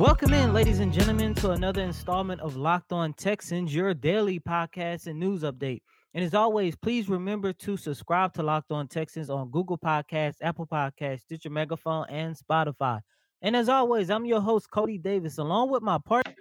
Welcome 0.00 0.34
in, 0.34 0.52
ladies 0.52 0.80
and 0.80 0.92
gentlemen, 0.92 1.34
to 1.36 1.52
another 1.52 1.80
installment 1.80 2.40
of 2.40 2.56
Locked 2.56 2.92
On 2.92 3.12
Texans, 3.12 3.72
your 3.72 3.94
daily 3.94 4.40
podcast 4.40 5.06
and 5.06 5.20
news 5.20 5.42
update. 5.42 5.82
And 6.14 6.24
as 6.24 6.34
always, 6.34 6.74
please 6.74 7.08
remember 7.08 7.52
to 7.52 7.76
subscribe 7.76 8.34
to 8.34 8.42
Locked 8.42 8.72
On 8.72 8.88
Texans 8.88 9.30
on 9.30 9.50
Google 9.50 9.78
Podcasts, 9.78 10.38
Apple 10.42 10.66
Podcasts, 10.66 11.20
Stitcher 11.20 11.48
Megaphone, 11.48 12.06
and 12.08 12.36
Spotify. 12.36 13.00
And 13.40 13.54
as 13.54 13.68
always, 13.68 14.10
I'm 14.10 14.26
your 14.26 14.40
host, 14.40 14.68
Coty 14.68 15.00
Davis, 15.00 15.38
along 15.38 15.70
with 15.70 15.82
my 15.82 15.98
partner 15.98 16.34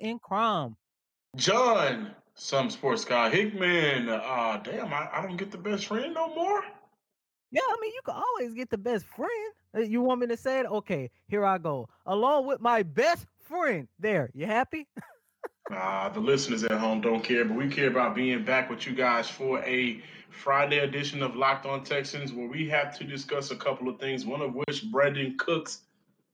in 0.00 0.20
crime, 0.20 0.76
John, 1.34 2.12
some 2.36 2.70
sports 2.70 3.04
guy 3.04 3.28
Hickman. 3.28 4.08
Uh, 4.08 4.60
damn, 4.62 4.94
I, 4.94 5.08
I 5.12 5.22
don't 5.22 5.36
get 5.36 5.50
the 5.50 5.58
best 5.58 5.86
friend 5.86 6.14
no 6.14 6.32
more. 6.32 6.62
Yeah, 7.50 7.62
I 7.68 7.76
mean, 7.80 7.92
you 7.92 8.00
can 8.04 8.14
always 8.14 8.54
get 8.54 8.70
the 8.70 8.78
best 8.78 9.04
friend. 9.04 9.52
Uh, 9.74 9.80
you 9.80 10.00
want 10.02 10.20
me 10.20 10.26
to 10.26 10.36
say 10.36 10.60
it? 10.60 10.66
Okay, 10.66 11.10
here 11.28 11.44
I 11.44 11.58
go. 11.58 11.88
Along 12.06 12.46
with 12.46 12.60
my 12.60 12.82
best 12.82 13.26
friend. 13.40 13.88
There, 13.98 14.30
you 14.34 14.46
happy? 14.46 14.88
uh, 15.72 16.08
the 16.08 16.20
listeners 16.20 16.64
at 16.64 16.72
home 16.72 17.00
don't 17.00 17.22
care, 17.22 17.44
but 17.44 17.56
we 17.56 17.68
care 17.68 17.88
about 17.88 18.14
being 18.14 18.44
back 18.44 18.68
with 18.70 18.86
you 18.86 18.94
guys 18.94 19.28
for 19.28 19.60
a 19.60 20.02
Friday 20.30 20.78
edition 20.78 21.22
of 21.22 21.36
Locked 21.36 21.66
On 21.66 21.84
Texans, 21.84 22.32
where 22.32 22.48
we 22.48 22.68
have 22.68 22.96
to 22.98 23.04
discuss 23.04 23.50
a 23.50 23.56
couple 23.56 23.88
of 23.88 23.98
things. 23.98 24.26
One 24.26 24.40
of 24.40 24.54
which, 24.54 24.84
Brandin 24.92 25.36
Cooks, 25.38 25.82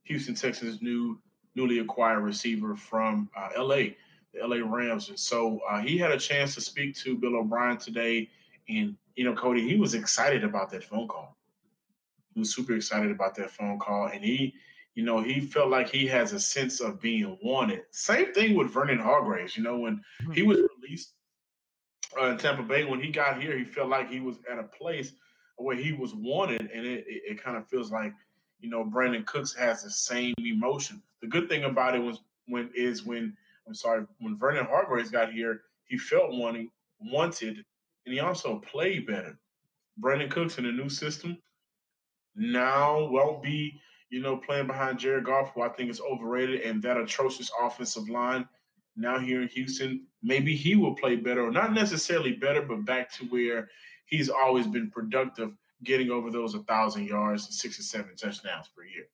Houston 0.05 0.35
Texans' 0.35 0.81
new 0.81 1.19
newly 1.55 1.79
acquired 1.79 2.21
receiver 2.21 2.77
from 2.77 3.31
uh, 3.37 3.49
LA, 3.59 3.95
the 4.35 4.47
LA 4.47 4.57
Rams, 4.57 5.09
and 5.09 5.19
so 5.19 5.61
uh, 5.69 5.81
he 5.81 5.97
had 5.97 6.13
a 6.13 6.19
chance 6.19 6.55
to 6.55 6.61
speak 6.61 6.95
to 6.97 7.17
Bill 7.17 7.37
O'Brien 7.37 7.79
today, 7.79 8.29
and 8.69 8.95
you 9.15 9.25
know, 9.25 9.33
Coty, 9.33 9.67
he 9.67 9.77
was 9.77 9.95
excited 9.95 10.45
about 10.45 10.71
that 10.71 10.85
phone 10.85 11.09
call. 11.09 11.36
He 12.37 12.41
was 12.41 12.55
super 12.55 12.75
excited 12.75 13.11
about 13.11 13.35
that 13.37 13.51
phone 13.51 13.79
call, 13.79 14.09
and 14.09 14.23
he, 14.23 14.53
you 14.95 15.05
know, 15.05 15.23
he 15.23 15.41
felt 15.41 15.71
like 15.71 15.89
he 15.89 16.07
has 16.09 16.35
a 16.35 16.39
sense 16.39 16.81
of 16.81 17.01
being 17.01 17.39
wanted. 17.43 17.81
Same 17.93 18.35
thing 18.35 18.55
with 18.55 18.71
Vernon 18.71 18.99
Hargreaves. 18.99 19.57
You 19.57 19.63
know, 19.63 19.79
when 19.79 20.03
mm-hmm. 20.21 20.33
he 20.33 20.43
was 20.43 20.59
released 20.77 21.15
uh, 22.21 22.27
in 22.27 22.37
Tampa 22.37 22.63
Bay, 22.63 22.85
when 22.85 23.01
he 23.01 23.11
got 23.11 23.41
here, 23.41 23.57
he 23.57 23.65
felt 23.65 23.89
like 23.89 24.11
he 24.11 24.21
was 24.21 24.37
at 24.53 24.59
a 24.59 24.65
place 24.65 25.15
where 25.57 25.77
he 25.77 25.93
was 25.93 26.15
wanted, 26.15 26.61
and 26.61 26.85
it, 26.85 27.07
it, 27.09 27.23
it 27.27 27.43
kind 27.43 27.57
of 27.57 27.67
feels 27.69 27.91
like, 27.91 28.13
you 28.61 28.69
know, 28.69 28.85
Brandin 28.85 29.25
Cooks 29.25 29.55
has 29.55 29.83
the 29.83 29.91
same 29.91 30.35
emotion. 30.37 31.03
The 31.23 31.29
good 31.29 31.49
thing 31.49 31.65
about 31.65 31.97
it 31.97 32.01
was 32.01 32.21
when 32.49 32.69
is 32.75 33.03
when 33.03 33.35
I'm 33.67 33.75
sorry, 33.75 34.05
when 34.19 34.37
Vernon 34.37 34.67
Hargreaves 34.67 35.11
got 35.11 35.33
here, 35.33 35.63
he 35.87 35.97
felt 35.97 36.33
wanting 36.33 36.71
wanted 37.01 37.65
and 38.05 38.13
he 38.13 38.21
also 38.21 38.59
played 38.59 39.07
better. 39.07 39.39
Brandin 39.99 40.31
Cooks 40.31 40.59
in 40.59 40.67
a 40.67 40.73
new 40.73 40.91
system 40.91 41.39
now 42.37 43.05
won't 43.07 43.43
be, 43.43 43.81
you 44.11 44.21
know, 44.21 44.37
playing 44.37 44.67
behind 44.67 44.99
Jared 44.99 45.25
Goff, 45.25 45.53
who 45.55 45.63
I 45.63 45.69
think 45.69 45.91
is 45.91 46.01
overrated, 46.01 46.61
and 46.63 46.83
that 46.83 46.97
atrocious 46.97 47.51
offensive 47.61 48.09
line. 48.09 48.49
Now 48.97 49.19
here 49.19 49.43
in 49.43 49.49
Houston, 49.49 50.07
maybe 50.23 50.55
he 50.55 50.75
will 50.75 50.95
play 50.95 51.17
better, 51.17 51.47
or 51.47 51.51
not 51.51 51.73
necessarily 51.73 52.33
better, 52.33 52.63
but 52.63 52.85
back 52.85 53.13
to 53.15 53.25
where 53.27 53.69
he's 54.07 54.31
always 54.31 54.67
been 54.67 54.91
productive, 54.91 55.53
getting 55.85 56.11
over 56.11 56.31
those 56.31 56.55
a 56.55 56.61
thousand 56.61 57.07
yards 57.07 57.47
and 57.47 57.55
six 57.55 57.79
or 57.79 57.83
seven 57.83 58.17
touchdowns 58.17 58.69
per 58.75 58.85
year. 58.85 59.07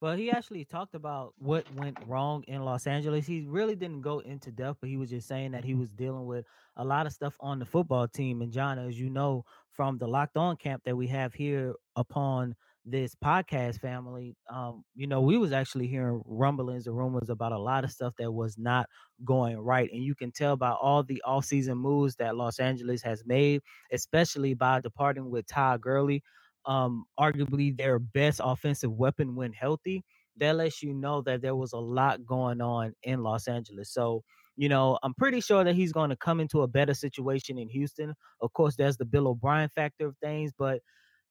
But 0.00 0.18
he 0.18 0.30
actually 0.30 0.64
talked 0.66 0.94
about 0.94 1.32
what 1.38 1.64
went 1.74 1.96
wrong 2.06 2.44
in 2.48 2.62
Los 2.62 2.86
Angeles. 2.86 3.26
He 3.26 3.46
really 3.48 3.74
didn't 3.74 4.02
go 4.02 4.18
into 4.18 4.50
depth, 4.50 4.78
but 4.80 4.90
he 4.90 4.98
was 4.98 5.08
just 5.08 5.26
saying 5.26 5.52
that 5.52 5.64
he 5.64 5.74
was 5.74 5.88
dealing 5.90 6.26
with 6.26 6.44
a 6.76 6.84
lot 6.84 7.06
of 7.06 7.12
stuff 7.12 7.34
on 7.40 7.58
the 7.58 7.64
football 7.64 8.06
team. 8.06 8.42
And 8.42 8.52
John, 8.52 8.78
as 8.78 9.00
you 9.00 9.08
know 9.08 9.44
from 9.70 9.96
the 9.96 10.06
Locked 10.06 10.36
On 10.36 10.54
camp 10.56 10.82
that 10.84 10.96
we 10.96 11.06
have 11.06 11.32
here 11.32 11.74
upon 11.96 12.54
this 12.84 13.16
podcast 13.16 13.80
family, 13.80 14.36
um, 14.48 14.84
you 14.94 15.08
know, 15.08 15.20
we 15.20 15.38
was 15.38 15.52
actually 15.52 15.88
hearing 15.88 16.22
rumblings 16.24 16.86
and 16.86 16.96
rumors 16.96 17.30
about 17.30 17.50
a 17.50 17.58
lot 17.58 17.82
of 17.82 17.90
stuff 17.90 18.14
that 18.18 18.30
was 18.30 18.56
not 18.56 18.86
going 19.24 19.58
right. 19.58 19.90
And 19.92 20.04
you 20.04 20.14
can 20.14 20.30
tell 20.30 20.56
by 20.56 20.70
all 20.70 21.02
the 21.02 21.20
off-season 21.22 21.78
moves 21.78 22.14
that 22.16 22.36
Los 22.36 22.60
Angeles 22.60 23.02
has 23.02 23.24
made, 23.26 23.62
especially 23.92 24.54
by 24.54 24.80
departing 24.80 25.30
with 25.30 25.46
Todd 25.48 25.80
Gurley 25.80 26.22
um, 26.66 27.04
arguably 27.18 27.76
their 27.76 27.98
best 27.98 28.40
offensive 28.42 28.92
weapon 28.92 29.34
when 29.36 29.52
healthy, 29.52 30.04
that 30.36 30.56
lets 30.56 30.82
you 30.82 30.92
know 30.92 31.22
that 31.22 31.40
there 31.40 31.56
was 31.56 31.72
a 31.72 31.78
lot 31.78 32.26
going 32.26 32.60
on 32.60 32.92
in 33.02 33.22
Los 33.22 33.48
Angeles. 33.48 33.92
So, 33.92 34.22
you 34.56 34.68
know, 34.68 34.98
I'm 35.02 35.14
pretty 35.14 35.40
sure 35.40 35.64
that 35.64 35.74
he's 35.74 35.92
going 35.92 36.10
to 36.10 36.16
come 36.16 36.40
into 36.40 36.62
a 36.62 36.68
better 36.68 36.94
situation 36.94 37.58
in 37.58 37.68
Houston. 37.68 38.14
Of 38.40 38.52
course, 38.52 38.76
there's 38.76 38.96
the 38.96 39.04
Bill 39.04 39.28
O'Brien 39.28 39.70
factor 39.74 40.06
of 40.06 40.16
things, 40.18 40.52
but 40.58 40.80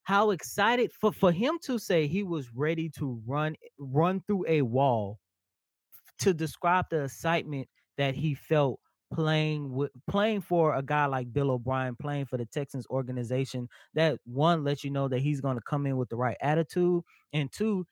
how 0.05 0.29
excited 0.31 0.91
for, 0.93 1.11
for 1.11 1.31
him 1.31 1.57
to 1.63 1.77
say 1.77 2.07
he 2.07 2.23
was 2.23 2.53
ready 2.53 2.89
to 2.89 3.19
run 3.25 3.55
run 3.77 4.21
through 4.25 4.45
a 4.47 4.61
wall 4.61 5.19
to 6.19 6.33
describe 6.33 6.85
the 6.89 7.03
excitement 7.03 7.67
that 7.97 8.15
he 8.15 8.33
felt 8.33 8.79
playing 9.13 9.73
with 9.73 9.91
playing 10.09 10.41
for 10.41 10.75
a 10.75 10.81
guy 10.81 11.05
like 11.07 11.33
Bill 11.33 11.51
O'Brien, 11.51 11.95
playing 11.95 12.25
for 12.27 12.37
the 12.37 12.45
Texans 12.45 12.85
organization, 12.89 13.67
that 13.95 14.19
one 14.25 14.63
lets 14.63 14.83
you 14.83 14.91
know 14.91 15.07
that 15.07 15.19
he's 15.19 15.41
going 15.41 15.57
to 15.57 15.63
come 15.67 15.85
in 15.85 15.97
with 15.97 16.09
the 16.09 16.15
right 16.15 16.37
attitude, 16.39 17.01
and 17.33 17.51
two, 17.51 17.85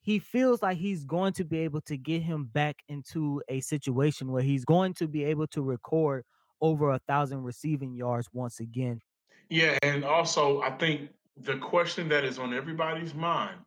he 0.00 0.18
feels 0.18 0.62
like 0.62 0.76
he's 0.76 1.04
going 1.04 1.32
to 1.32 1.44
be 1.44 1.58
able 1.60 1.80
to 1.82 1.96
get 1.96 2.22
him 2.22 2.44
back 2.52 2.76
into 2.88 3.42
a 3.48 3.60
situation 3.60 4.30
where 4.30 4.42
he's 4.42 4.66
going 4.66 4.92
to 4.94 5.08
be 5.08 5.24
able 5.24 5.46
to 5.48 5.62
record 5.62 6.24
over 6.60 6.90
a 6.90 6.98
thousand 7.08 7.42
receiving 7.42 7.94
yards 7.94 8.28
once 8.34 8.60
again. 8.60 9.00
Yeah, 9.48 9.78
and 9.82 10.04
also 10.04 10.60
I 10.60 10.70
think 10.70 11.10
the 11.42 11.56
question 11.58 12.08
that 12.08 12.24
is 12.24 12.38
on 12.38 12.54
everybody's 12.54 13.14
mind 13.14 13.58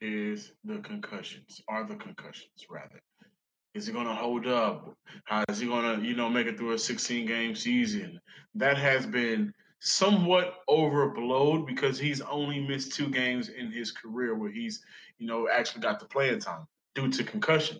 is 0.00 0.52
the 0.64 0.78
concussions, 0.78 1.60
are 1.68 1.84
the 1.84 1.96
concussions 1.96 2.66
rather. 2.70 3.00
Is 3.74 3.86
he 3.86 3.92
going 3.92 4.06
to 4.06 4.14
hold 4.14 4.46
up? 4.46 4.94
How 5.24 5.44
is 5.48 5.58
he 5.58 5.66
going 5.66 6.00
to, 6.00 6.06
you 6.06 6.14
know, 6.14 6.30
make 6.30 6.46
it 6.46 6.56
through 6.56 6.72
a 6.72 6.78
16 6.78 7.26
game 7.26 7.54
season? 7.54 8.18
That 8.54 8.78
has 8.78 9.04
been 9.06 9.52
somewhat 9.80 10.60
overblown 10.68 11.66
because 11.66 11.98
he's 11.98 12.20
only 12.22 12.60
missed 12.60 12.94
two 12.94 13.08
games 13.08 13.50
in 13.50 13.70
his 13.70 13.92
career 13.92 14.34
where 14.34 14.50
he's, 14.50 14.82
you 15.18 15.26
know, 15.26 15.48
actually 15.48 15.82
got 15.82 16.00
the 16.00 16.06
playing 16.06 16.40
time 16.40 16.66
due 16.94 17.08
to 17.08 17.24
concussion. 17.24 17.78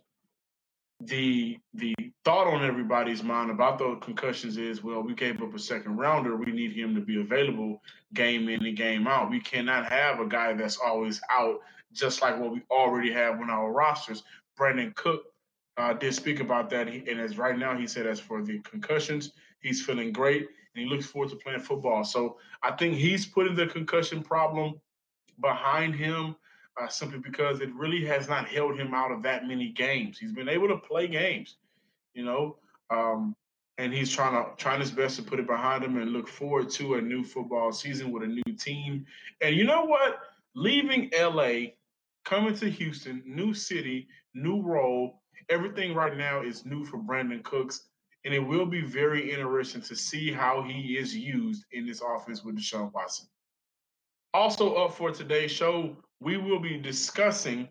The 1.00 1.58
the 1.74 1.94
thought 2.26 2.48
on 2.48 2.64
everybody's 2.64 3.22
mind 3.22 3.53
about 3.53 3.78
those 3.78 3.98
concussions 4.03 4.56
is, 4.56 4.82
well, 4.82 5.00
we 5.00 5.14
gave 5.14 5.41
up 5.41 5.54
a 5.54 5.59
second 5.60 5.97
rounder. 5.97 6.34
We 6.34 6.50
need 6.50 6.72
him 6.72 6.92
to 6.97 7.00
be 7.00 7.20
available 7.20 7.81
game 8.14 8.48
in 8.48 8.66
and 8.66 8.76
game 8.76 9.06
out. 9.06 9.31
We 9.31 9.38
cannot 9.38 9.92
have 9.92 10.19
a 10.19 10.26
guy 10.26 10.53
that's 10.54 10.76
always 10.76 11.20
out, 11.31 11.60
just 11.92 12.22
like 12.22 12.37
what 12.37 12.50
we 12.50 12.62
already 12.69 13.12
have 13.12 13.34
on 13.34 13.48
our 13.48 13.70
rosters. 13.70 14.25
Brandin 14.59 14.92
Cook 14.97 15.26
uh, 15.76 15.92
did 15.92 16.16
speak 16.16 16.41
about 16.41 16.69
that. 16.70 16.88
He, 16.88 17.09
and 17.09 17.20
as 17.20 17.38
right 17.38 17.56
now, 17.56 17.78
he 17.78 17.87
said 17.87 18.09
as 18.09 18.19
for 18.19 18.43
the 18.43 18.58
concussions, 18.62 19.31
he's 19.60 19.81
feeling 19.84 20.10
great 20.10 20.48
and 20.75 20.84
he 20.84 20.91
looks 20.91 21.06
forward 21.06 21.31
to 21.31 21.37
playing 21.37 21.60
football. 21.60 22.03
So 22.03 22.38
I 22.60 22.72
think 22.72 22.97
he's 22.97 23.25
putting 23.25 23.54
the 23.54 23.69
concussion 23.69 24.20
problem 24.20 24.81
behind 25.41 25.94
him 25.94 26.34
uh, 26.76 26.88
simply 26.88 27.20
because 27.20 27.60
it 27.60 27.72
really 27.72 28.04
has 28.04 28.28
not 28.28 28.49
held 28.49 28.76
him 28.76 28.94
out 28.94 29.12
of 29.12 29.23
that 29.23 29.46
many 29.46 29.69
games. 29.69 30.19
He's 30.19 30.32
been 30.32 30.49
able 30.49 30.67
to 30.67 30.78
play 30.78 31.06
games, 31.06 31.58
you 32.16 32.24
know, 32.24 32.56
um, 32.90 33.36
and 33.78 33.92
he's 33.92 34.10
trying 34.10 34.32
to 34.32 34.56
trying 34.56 34.80
his 34.80 34.90
best 34.90 35.16
to 35.16 35.22
put 35.22 35.38
it 35.38 35.46
behind 35.46 35.84
him 35.84 35.96
and 35.98 36.12
look 36.12 36.28
forward 36.28 36.70
to 36.70 36.94
a 36.94 37.00
new 37.00 37.22
football 37.22 37.70
season 37.70 38.10
with 38.10 38.22
a 38.22 38.26
new 38.26 38.54
team. 38.58 39.04
And 39.40 39.54
you 39.54 39.64
know 39.64 39.84
what? 39.84 40.18
Leaving 40.54 41.10
LA, 41.16 41.72
coming 42.24 42.56
to 42.56 42.70
Houston, 42.70 43.22
new 43.26 43.52
city, 43.54 44.08
new 44.34 44.62
role 44.62 45.20
everything 45.48 45.94
right 45.94 46.16
now 46.16 46.42
is 46.42 46.66
new 46.66 46.84
for 46.84 46.98
Brandin 46.98 47.42
Cooks, 47.42 47.88
and 48.24 48.34
it 48.34 48.40
will 48.40 48.66
be 48.66 48.82
very 48.82 49.30
interesting 49.30 49.82
to 49.82 49.96
see 49.96 50.32
how 50.32 50.62
he 50.62 50.96
is 50.98 51.14
used 51.14 51.64
in 51.72 51.86
this 51.86 52.02
offense 52.02 52.44
with 52.44 52.56
Deshaun 52.56 52.92
Watson. 52.92 53.26
Also, 54.34 54.74
up 54.74 54.94
for 54.94 55.10
today's 55.10 55.52
show, 55.52 55.96
we 56.20 56.36
will 56.36 56.58
be 56.58 56.78
discussing 56.78 57.68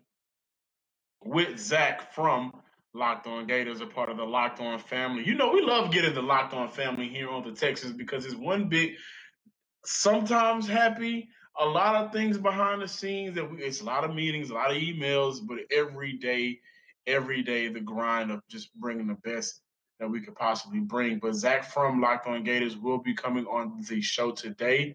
with 1.24 1.58
Zach 1.58 2.12
from 2.14 2.52
Locked 2.96 3.26
On 3.26 3.46
Gators, 3.46 3.80
are 3.80 3.86
part 3.86 4.08
of 4.08 4.16
the 4.16 4.24
Locked 4.24 4.60
On 4.60 4.78
family. 4.78 5.24
You 5.24 5.34
know, 5.34 5.52
we 5.52 5.60
love 5.60 5.92
getting 5.92 6.14
the 6.14 6.22
Locked 6.22 6.54
On 6.54 6.68
family 6.68 7.08
here 7.08 7.28
on 7.28 7.44
the 7.44 7.52
Texas 7.52 7.92
because 7.92 8.24
it's 8.24 8.34
one 8.34 8.68
big, 8.68 8.94
sometimes 9.84 10.66
happy, 10.66 11.28
a 11.58 11.64
lot 11.64 11.94
of 11.94 12.12
things 12.12 12.38
behind 12.38 12.82
the 12.82 12.88
scenes 12.88 13.34
that 13.34 13.50
we, 13.50 13.62
it's 13.62 13.80
a 13.80 13.84
lot 13.84 14.04
of 14.04 14.14
meetings, 14.14 14.50
a 14.50 14.54
lot 14.54 14.70
of 14.70 14.78
emails, 14.78 15.38
but 15.46 15.58
every 15.70 16.14
day, 16.14 16.58
every 17.06 17.42
day, 17.42 17.68
the 17.68 17.80
grind 17.80 18.30
of 18.30 18.40
just 18.48 18.74
bringing 18.74 19.06
the 19.06 19.18
best 19.24 19.60
that 20.00 20.08
we 20.08 20.20
could 20.20 20.34
possibly 20.34 20.80
bring. 20.80 21.18
But 21.18 21.34
Zach 21.34 21.70
from 21.70 22.00
Locked 22.00 22.26
On 22.26 22.42
Gators 22.44 22.76
will 22.76 22.98
be 22.98 23.14
coming 23.14 23.46
on 23.46 23.82
the 23.88 24.00
show 24.00 24.32
today 24.32 24.94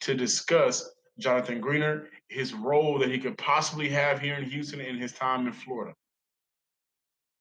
to 0.00 0.14
discuss 0.14 0.88
Jonathan 1.18 1.60
Greenard, 1.60 2.06
his 2.28 2.54
role 2.54 2.98
that 2.98 3.10
he 3.10 3.18
could 3.18 3.36
possibly 3.36 3.88
have 3.88 4.20
here 4.20 4.34
in 4.34 4.44
Houston 4.44 4.80
in 4.80 4.96
his 4.96 5.12
time 5.12 5.46
in 5.46 5.52
Florida. 5.52 5.94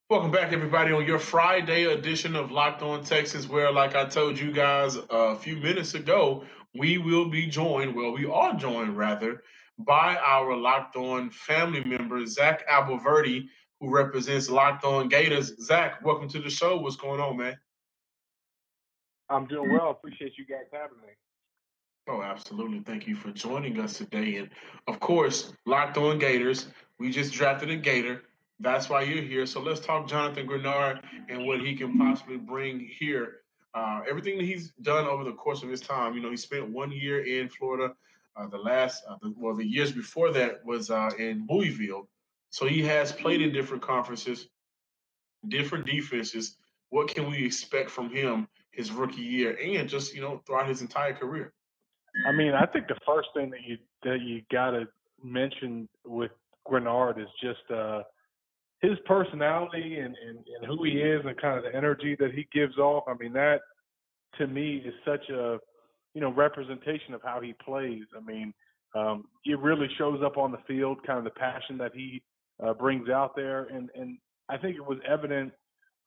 Welcome 0.09 0.31
back, 0.31 0.53
everybody, 0.53 0.93
on 0.93 1.05
your 1.05 1.19
Friday 1.19 1.83
edition 1.83 2.37
of 2.37 2.49
Locked 2.49 2.81
On 2.81 3.03
Texans, 3.03 3.49
where, 3.49 3.69
like 3.73 3.93
I 3.93 4.05
told 4.05 4.39
you 4.39 4.53
guys 4.53 4.97
a 5.09 5.35
few 5.35 5.57
minutes 5.57 5.95
ago, 5.95 6.45
we 6.73 6.97
will 6.97 7.27
be 7.27 7.45
joined, 7.45 7.93
well, 7.93 8.13
we 8.13 8.25
are 8.25 8.53
joined 8.53 8.97
rather, 8.97 9.43
by 9.77 10.15
our 10.15 10.55
Locked 10.55 10.95
On 10.95 11.29
family 11.29 11.83
member, 11.83 12.25
Zach 12.25 12.65
Abolverdi, 12.69 13.49
who 13.81 13.93
represents 13.93 14.49
Locked 14.49 14.85
On 14.85 15.09
Gators. 15.09 15.61
Zach, 15.61 16.01
welcome 16.05 16.29
to 16.29 16.39
the 16.39 16.49
show. 16.49 16.77
What's 16.77 16.95
going 16.95 17.19
on, 17.19 17.35
man? 17.35 17.57
I'm 19.29 19.45
doing 19.45 19.73
well. 19.73 19.89
Appreciate 19.89 20.37
you 20.37 20.45
guys 20.45 20.67
having 20.71 21.01
me. 21.01 21.11
Oh, 22.07 22.21
absolutely. 22.21 22.79
Thank 22.79 23.07
you 23.07 23.15
for 23.17 23.31
joining 23.31 23.77
us 23.81 23.97
today. 23.97 24.37
And 24.37 24.51
of 24.87 25.01
course, 25.01 25.51
Locked 25.65 25.97
On 25.97 26.17
Gators. 26.17 26.67
We 26.97 27.11
just 27.11 27.33
drafted 27.33 27.71
a 27.71 27.75
Gator. 27.75 28.21
That's 28.59 28.89
why 28.89 29.03
you're 29.03 29.23
here. 29.23 29.45
So 29.45 29.61
let's 29.61 29.79
talk 29.79 30.07
Jonathan 30.07 30.47
Greenard 30.47 31.01
and 31.29 31.45
what 31.45 31.61
he 31.61 31.75
can 31.75 31.97
possibly 31.97 32.37
bring 32.37 32.79
here. 32.79 33.41
Uh, 33.73 34.01
everything 34.09 34.37
that 34.37 34.45
he's 34.45 34.71
done 34.81 35.05
over 35.05 35.23
the 35.23 35.33
course 35.33 35.61
of 35.61 35.69
his 35.69 35.81
time. 35.81 36.15
You 36.15 36.21
know, 36.21 36.31
he 36.31 36.37
spent 36.37 36.67
one 36.69 36.91
year 36.91 37.23
in 37.23 37.49
Florida. 37.49 37.93
Uh, 38.35 38.47
the 38.47 38.57
last, 38.57 39.03
uh, 39.07 39.15
the, 39.21 39.33
well, 39.37 39.55
the 39.55 39.65
years 39.65 39.91
before 39.91 40.31
that 40.31 40.65
was 40.65 40.89
uh, 40.89 41.09
in 41.19 41.45
Louisville. 41.49 42.07
So 42.49 42.65
he 42.65 42.81
has 42.83 43.11
played 43.11 43.41
in 43.41 43.51
different 43.51 43.83
conferences, 43.83 44.47
different 45.47 45.85
defenses. 45.85 46.57
What 46.89 47.13
can 47.13 47.29
we 47.29 47.45
expect 47.45 47.89
from 47.89 48.09
him 48.09 48.47
his 48.71 48.91
rookie 48.91 49.21
year 49.21 49.57
and 49.61 49.89
just 49.89 50.15
you 50.15 50.21
know 50.21 50.41
throughout 50.45 50.67
his 50.67 50.81
entire 50.81 51.13
career? 51.13 51.53
I 52.27 52.31
mean, 52.31 52.53
I 52.53 52.65
think 52.65 52.87
the 52.87 52.97
first 53.05 53.29
thing 53.35 53.49
that 53.51 53.63
you 53.65 53.77
that 54.03 54.21
you 54.21 54.41
got 54.51 54.71
to 54.71 54.87
mention 55.23 55.89
with 56.05 56.31
Greenard 56.67 57.19
is 57.19 57.27
just 57.41 57.69
uh, 57.71 58.03
his 58.81 58.97
personality 59.05 59.99
and, 59.99 60.15
and 60.27 60.37
and 60.37 60.65
who 60.65 60.83
he 60.83 60.91
is 60.91 61.21
and 61.25 61.39
kind 61.41 61.57
of 61.57 61.63
the 61.63 61.75
energy 61.75 62.15
that 62.19 62.31
he 62.33 62.47
gives 62.53 62.77
off. 62.77 63.05
I 63.07 63.15
mean, 63.19 63.33
that 63.33 63.61
to 64.37 64.47
me 64.47 64.83
is 64.85 64.93
such 65.05 65.29
a 65.29 65.57
you 66.13 66.21
know 66.21 66.31
representation 66.33 67.13
of 67.13 67.21
how 67.23 67.41
he 67.41 67.53
plays. 67.53 68.03
I 68.15 68.19
mean, 68.19 68.53
um, 68.95 69.25
it 69.45 69.59
really 69.59 69.87
shows 69.97 70.21
up 70.23 70.37
on 70.37 70.51
the 70.51 70.59
field, 70.67 70.99
kind 71.05 71.17
of 71.17 71.23
the 71.25 71.31
passion 71.31 71.77
that 71.79 71.91
he 71.93 72.21
uh, 72.63 72.73
brings 72.73 73.09
out 73.09 73.35
there, 73.35 73.65
and 73.65 73.89
and 73.95 74.17
I 74.49 74.57
think 74.57 74.75
it 74.75 74.85
was 74.85 74.99
evident 75.07 75.53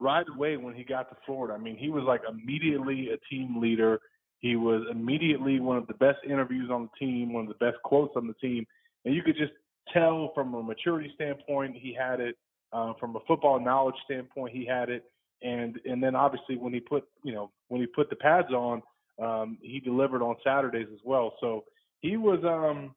right 0.01 0.27
away 0.35 0.57
when 0.57 0.75
he 0.75 0.83
got 0.83 1.11
to 1.11 1.17
Florida. 1.27 1.55
I 1.55 1.59
mean, 1.59 1.77
he 1.77 1.91
was 1.91 2.05
like 2.05 2.23
immediately 2.29 3.11
a 3.11 3.19
team 3.33 3.61
leader. 3.61 4.01
He 4.39 4.57
was 4.57 4.83
immediately 4.91 5.61
one 5.61 5.77
of 5.77 5.87
the 5.87 5.95
best 5.95 6.19
interviews 6.25 6.71
on 6.73 6.85
the 6.85 7.07
team, 7.07 7.35
one 7.35 7.47
of 7.47 7.49
the 7.49 7.65
best 7.65 7.77
quotes 7.85 8.17
on 8.17 8.27
the 8.27 8.35
team, 8.35 8.65
and 9.05 9.15
you 9.15 9.23
could 9.23 9.37
just 9.37 9.53
tell 9.93 10.33
from 10.35 10.55
a 10.55 10.63
maturity 10.63 11.11
standpoint 11.15 11.77
he 11.77 11.93
had 11.93 12.21
it. 12.21 12.37
Uh, 12.73 12.93
from 13.01 13.17
a 13.17 13.21
football 13.27 13.59
knowledge 13.59 13.97
standpoint, 14.05 14.55
he 14.55 14.65
had 14.65 14.89
it, 14.89 15.05
and 15.43 15.81
and 15.85 16.03
then 16.03 16.15
obviously 16.15 16.57
when 16.57 16.73
he 16.73 16.81
put 16.81 17.05
you 17.25 17.33
know 17.33 17.51
when 17.69 17.81
he 17.81 17.87
put 17.87 18.09
the 18.11 18.17
pads 18.17 18.53
on, 18.53 18.83
um, 19.21 19.59
he 19.61 19.81
delivered 19.81 20.23
on 20.23 20.37
Saturdays 20.45 20.87
as 20.93 21.01
well. 21.05 21.35
So 21.41 21.65
he 22.01 22.17
was 22.17 22.41
um 22.45 22.95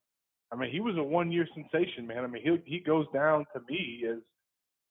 I 0.54 0.56
mean, 0.56 0.70
he 0.72 0.80
was 0.80 0.96
a 0.98 1.04
one-year 1.04 1.48
sensation, 1.56 2.06
man. 2.06 2.24
I 2.24 2.28
mean, 2.28 2.44
he 2.44 2.78
he 2.78 2.80
goes 2.80 3.08
down 3.12 3.46
to 3.54 3.62
me 3.68 4.04
as 4.10 4.20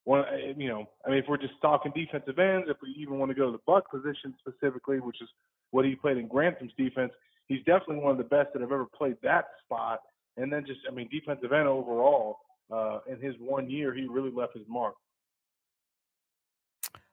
one. 0.03 0.25
Eh, 0.25 0.55
you 0.57 0.69
know, 0.69 0.89
I 1.07 1.11
mean, 1.11 1.19
if 1.19 1.27
we're 1.29 1.37
just 1.37 1.55
talking 1.63 1.93
defensive 1.95 2.39
ends, 2.39 2.67
if 2.69 2.79
we 2.83 2.91
even 2.99 3.19
want 3.19 3.31
to 3.31 3.37
go 3.37 3.47
to 3.47 3.53
the 3.53 3.63
buck 3.65 3.89
position 3.89 4.35
specifically, 4.41 4.99
which 4.99 5.23
is 5.23 5.29
what 5.71 5.85
he 5.85 5.95
played 5.95 6.17
in 6.17 6.29
Grantham's 6.29 6.73
defense, 6.77 7.13
he's 7.47 7.61
definitely 7.61 7.97
one 7.97 8.11
of 8.11 8.19
the 8.19 8.25
best 8.25 8.53
that 8.53 8.63
have 8.63 8.73
ever 8.73 8.87
played 8.87 9.17
that 9.23 9.47
spot. 9.65 10.01
And 10.37 10.53
then 10.53 10.65
just, 10.67 10.81
I 10.91 10.93
mean, 10.93 11.09
defensive 11.13 11.53
end 11.53 11.69
overall, 11.69 12.39
uh, 12.71 12.99
in 13.09 13.21
his 13.21 13.35
one 13.39 13.69
year, 13.71 13.95
he 13.95 14.07
really 14.07 14.31
left 14.31 14.55
his 14.55 14.65
mark. 14.69 14.95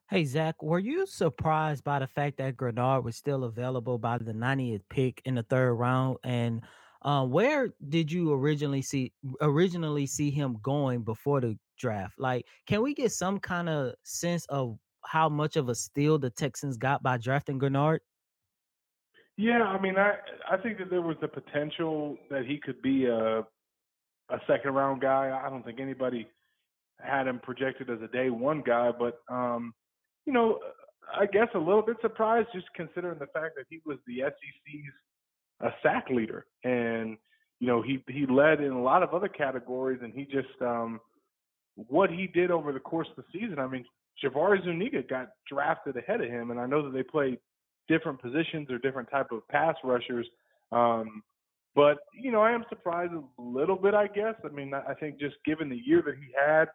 Hey 0.09 0.25
Zach, 0.25 0.63
were 0.63 0.79
you 0.79 1.05
surprised 1.05 1.83
by 1.83 1.99
the 1.99 2.07
fact 2.07 2.37
that 2.37 2.57
Greenard 2.57 3.03
was 3.03 3.15
still 3.15 3.43
available 3.43 3.99
by 3.99 4.17
the 4.17 4.33
90th 4.33 4.81
pick 4.89 5.21
in 5.25 5.35
the 5.35 5.43
third 5.43 5.73
round? 5.73 6.17
And 6.23 6.63
uh, 7.03 7.25
where 7.25 7.69
did 7.89 8.11
you 8.11 8.33
originally 8.33 8.81
see 8.81 9.13
originally 9.39 10.07
see 10.07 10.31
him 10.31 10.57
going 10.63 11.03
before 11.03 11.41
the 11.41 11.57
draft? 11.77 12.15
Like, 12.17 12.47
can 12.65 12.81
we 12.81 12.95
get 12.95 13.11
some 13.11 13.39
kind 13.39 13.69
of 13.69 13.93
sense 14.03 14.45
of 14.49 14.79
how 15.05 15.29
much 15.29 15.57
of 15.57 15.69
a 15.69 15.75
steal 15.75 16.17
the 16.17 16.31
Texans 16.31 16.75
got 16.75 17.03
by 17.03 17.17
drafting 17.17 17.59
Greenard? 17.59 17.99
Yeah, 19.37 19.61
I 19.61 19.79
mean, 19.79 19.95
I 19.97 20.15
I 20.49 20.57
think 20.57 20.79
that 20.79 20.89
there 20.89 21.03
was 21.03 21.17
the 21.21 21.27
potential 21.27 22.17
that 22.31 22.45
he 22.45 22.57
could 22.57 22.81
be 22.81 23.05
a 23.05 23.43
a 24.29 24.39
second 24.47 24.73
round 24.73 25.01
guy. 25.01 25.39
I 25.43 25.49
don't 25.49 25.63
think 25.63 25.79
anybody 25.79 26.27
had 27.01 27.27
him 27.27 27.39
projected 27.39 27.89
as 27.89 28.01
a 28.01 28.07
day 28.07 28.29
one 28.29 28.61
guy, 28.65 28.91
but 28.97 29.21
um, 29.29 29.73
you 30.25 30.33
know, 30.33 30.59
I 31.17 31.25
guess 31.25 31.47
a 31.55 31.59
little 31.59 31.81
bit 31.81 31.97
surprised 32.01 32.49
just 32.53 32.67
considering 32.75 33.19
the 33.19 33.27
fact 33.27 33.55
that 33.55 33.65
he 33.69 33.79
was 33.85 33.97
the 34.05 34.21
SEC's 34.21 34.93
a 35.61 35.69
sack 35.83 36.05
leader, 36.09 36.45
and 36.63 37.17
you 37.59 37.67
know 37.67 37.81
he 37.81 38.03
he 38.07 38.25
led 38.25 38.61
in 38.61 38.71
a 38.71 38.81
lot 38.81 39.03
of 39.03 39.13
other 39.13 39.27
categories, 39.27 39.99
and 40.01 40.13
he 40.13 40.25
just 40.25 40.61
um, 40.61 40.99
what 41.75 42.09
he 42.09 42.27
did 42.27 42.51
over 42.51 42.71
the 42.71 42.79
course 42.79 43.07
of 43.15 43.23
the 43.23 43.39
season. 43.39 43.59
I 43.59 43.67
mean, 43.67 43.85
Jabari 44.23 44.63
Zuniga 44.63 45.01
got 45.01 45.29
drafted 45.49 45.97
ahead 45.97 46.21
of 46.21 46.29
him, 46.29 46.51
and 46.51 46.59
I 46.59 46.65
know 46.65 46.83
that 46.83 46.93
they 46.93 47.03
play 47.03 47.37
different 47.87 48.21
positions 48.21 48.69
or 48.69 48.77
different 48.77 49.09
type 49.09 49.31
of 49.31 49.47
pass 49.47 49.75
rushers. 49.83 50.27
Um, 50.71 51.23
but 51.75 51.97
you 52.13 52.31
know, 52.31 52.41
I 52.41 52.51
am 52.51 52.65
surprised 52.69 53.13
a 53.13 53.41
little 53.41 53.75
bit. 53.75 53.93
I 53.93 54.07
guess. 54.07 54.35
I 54.43 54.49
mean, 54.49 54.73
I 54.73 54.93
think 54.93 55.19
just 55.19 55.35
given 55.45 55.69
the 55.69 55.81
year 55.83 56.01
that 56.05 56.15
he 56.15 56.31
had, 56.39 56.65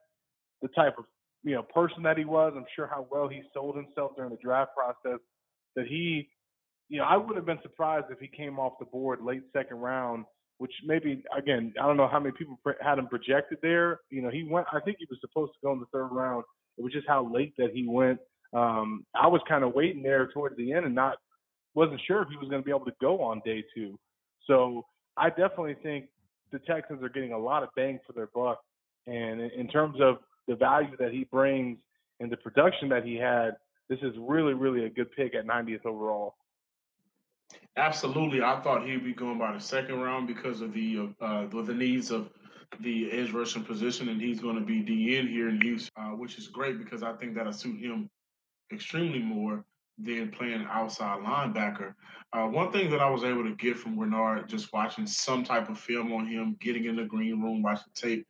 the 0.62 0.68
type 0.68 0.94
of 0.98 1.04
you 1.42 1.54
know 1.54 1.62
person 1.62 2.02
that 2.04 2.18
he 2.18 2.24
was, 2.24 2.52
I'm 2.56 2.66
sure 2.74 2.86
how 2.86 3.06
well 3.10 3.28
he 3.28 3.42
sold 3.52 3.76
himself 3.76 4.12
during 4.16 4.30
the 4.30 4.38
draft 4.42 4.70
process. 4.76 5.20
That 5.76 5.86
he 5.86 6.28
you 6.88 6.98
know, 6.98 7.04
I 7.04 7.16
would 7.16 7.36
have 7.36 7.46
been 7.46 7.58
surprised 7.62 8.06
if 8.10 8.18
he 8.18 8.28
came 8.28 8.58
off 8.58 8.74
the 8.78 8.84
board 8.84 9.20
late 9.22 9.42
second 9.52 9.78
round, 9.78 10.24
which 10.58 10.72
maybe 10.84 11.22
again, 11.36 11.72
I 11.80 11.86
don't 11.86 11.96
know 11.96 12.08
how 12.08 12.20
many 12.20 12.32
people 12.36 12.58
had 12.80 12.98
him 12.98 13.08
projected 13.08 13.58
there. 13.62 14.00
You 14.10 14.22
know, 14.22 14.30
he 14.30 14.44
went. 14.44 14.66
I 14.72 14.80
think 14.80 14.98
he 14.98 15.06
was 15.08 15.18
supposed 15.20 15.52
to 15.52 15.58
go 15.64 15.72
in 15.72 15.80
the 15.80 15.86
third 15.92 16.08
round. 16.08 16.44
It 16.78 16.84
was 16.84 16.92
just 16.92 17.08
how 17.08 17.30
late 17.32 17.54
that 17.58 17.70
he 17.72 17.86
went. 17.88 18.18
Um, 18.52 19.04
I 19.14 19.26
was 19.26 19.40
kind 19.48 19.64
of 19.64 19.74
waiting 19.74 20.02
there 20.02 20.28
towards 20.28 20.56
the 20.56 20.72
end 20.72 20.86
and 20.86 20.94
not 20.94 21.16
wasn't 21.74 22.00
sure 22.06 22.22
if 22.22 22.28
he 22.28 22.36
was 22.36 22.48
going 22.48 22.62
to 22.62 22.64
be 22.64 22.70
able 22.70 22.84
to 22.84 22.94
go 23.00 23.20
on 23.20 23.42
day 23.44 23.64
two. 23.74 23.98
So 24.46 24.84
I 25.16 25.28
definitely 25.30 25.76
think 25.82 26.06
the 26.52 26.58
Texans 26.60 27.02
are 27.02 27.08
getting 27.08 27.32
a 27.32 27.38
lot 27.38 27.62
of 27.62 27.70
bang 27.76 27.98
for 28.06 28.12
their 28.12 28.28
buck. 28.34 28.60
And 29.06 29.40
in, 29.40 29.68
terms 29.68 30.00
of 30.00 30.18
the 30.48 30.54
value 30.54 30.96
that 30.98 31.12
he 31.12 31.24
brings 31.24 31.78
and 32.20 32.30
the 32.30 32.36
production 32.36 32.88
that 32.90 33.04
he 33.04 33.16
had, 33.16 33.56
this 33.88 33.98
is 34.02 34.14
really, 34.18 34.54
really 34.54 34.86
a 34.86 34.90
good 34.90 35.12
pick 35.12 35.34
at 35.34 35.46
90th 35.46 35.84
overall. 35.84 36.36
Absolutely, 37.76 38.42
I 38.42 38.60
thought 38.60 38.86
he'd 38.86 39.04
be 39.04 39.12
going 39.12 39.38
by 39.38 39.52
the 39.52 39.60
second 39.60 40.00
round 40.00 40.26
because 40.26 40.60
of 40.60 40.72
the 40.72 41.10
uh, 41.20 41.46
the 41.46 41.74
needs 41.74 42.10
of 42.10 42.30
the 42.80 43.10
edge 43.12 43.32
rushing 43.32 43.64
position, 43.64 44.08
and 44.08 44.20
he's 44.20 44.40
going 44.40 44.56
to 44.56 44.64
be 44.64 44.82
DN 44.82 45.28
here 45.28 45.48
in 45.48 45.60
Houston, 45.60 45.90
uh, 45.96 46.10
which 46.10 46.38
is 46.38 46.48
great 46.48 46.78
because 46.78 47.02
I 47.02 47.12
think 47.12 47.34
that'll 47.34 47.52
suit 47.52 47.78
him 47.78 48.08
extremely 48.72 49.18
more 49.18 49.64
than 49.98 50.30
playing 50.30 50.66
outside 50.70 51.20
linebacker. 51.20 51.94
Uh, 52.32 52.46
one 52.46 52.72
thing 52.72 52.90
that 52.90 53.00
I 53.00 53.08
was 53.08 53.22
able 53.22 53.44
to 53.44 53.54
get 53.54 53.78
from 53.78 53.96
Greenard, 53.96 54.48
just 54.48 54.72
watching 54.72 55.06
some 55.06 55.44
type 55.44 55.68
of 55.68 55.78
film 55.78 56.12
on 56.12 56.26
him, 56.26 56.56
getting 56.60 56.86
in 56.86 56.96
the 56.96 57.04
green 57.04 57.40
room, 57.40 57.62
watching 57.62 57.92
tape, 57.94 58.26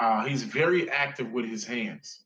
uh, 0.00 0.24
he's 0.24 0.42
very 0.42 0.90
active 0.90 1.30
with 1.30 1.44
his 1.44 1.64
hands. 1.64 2.24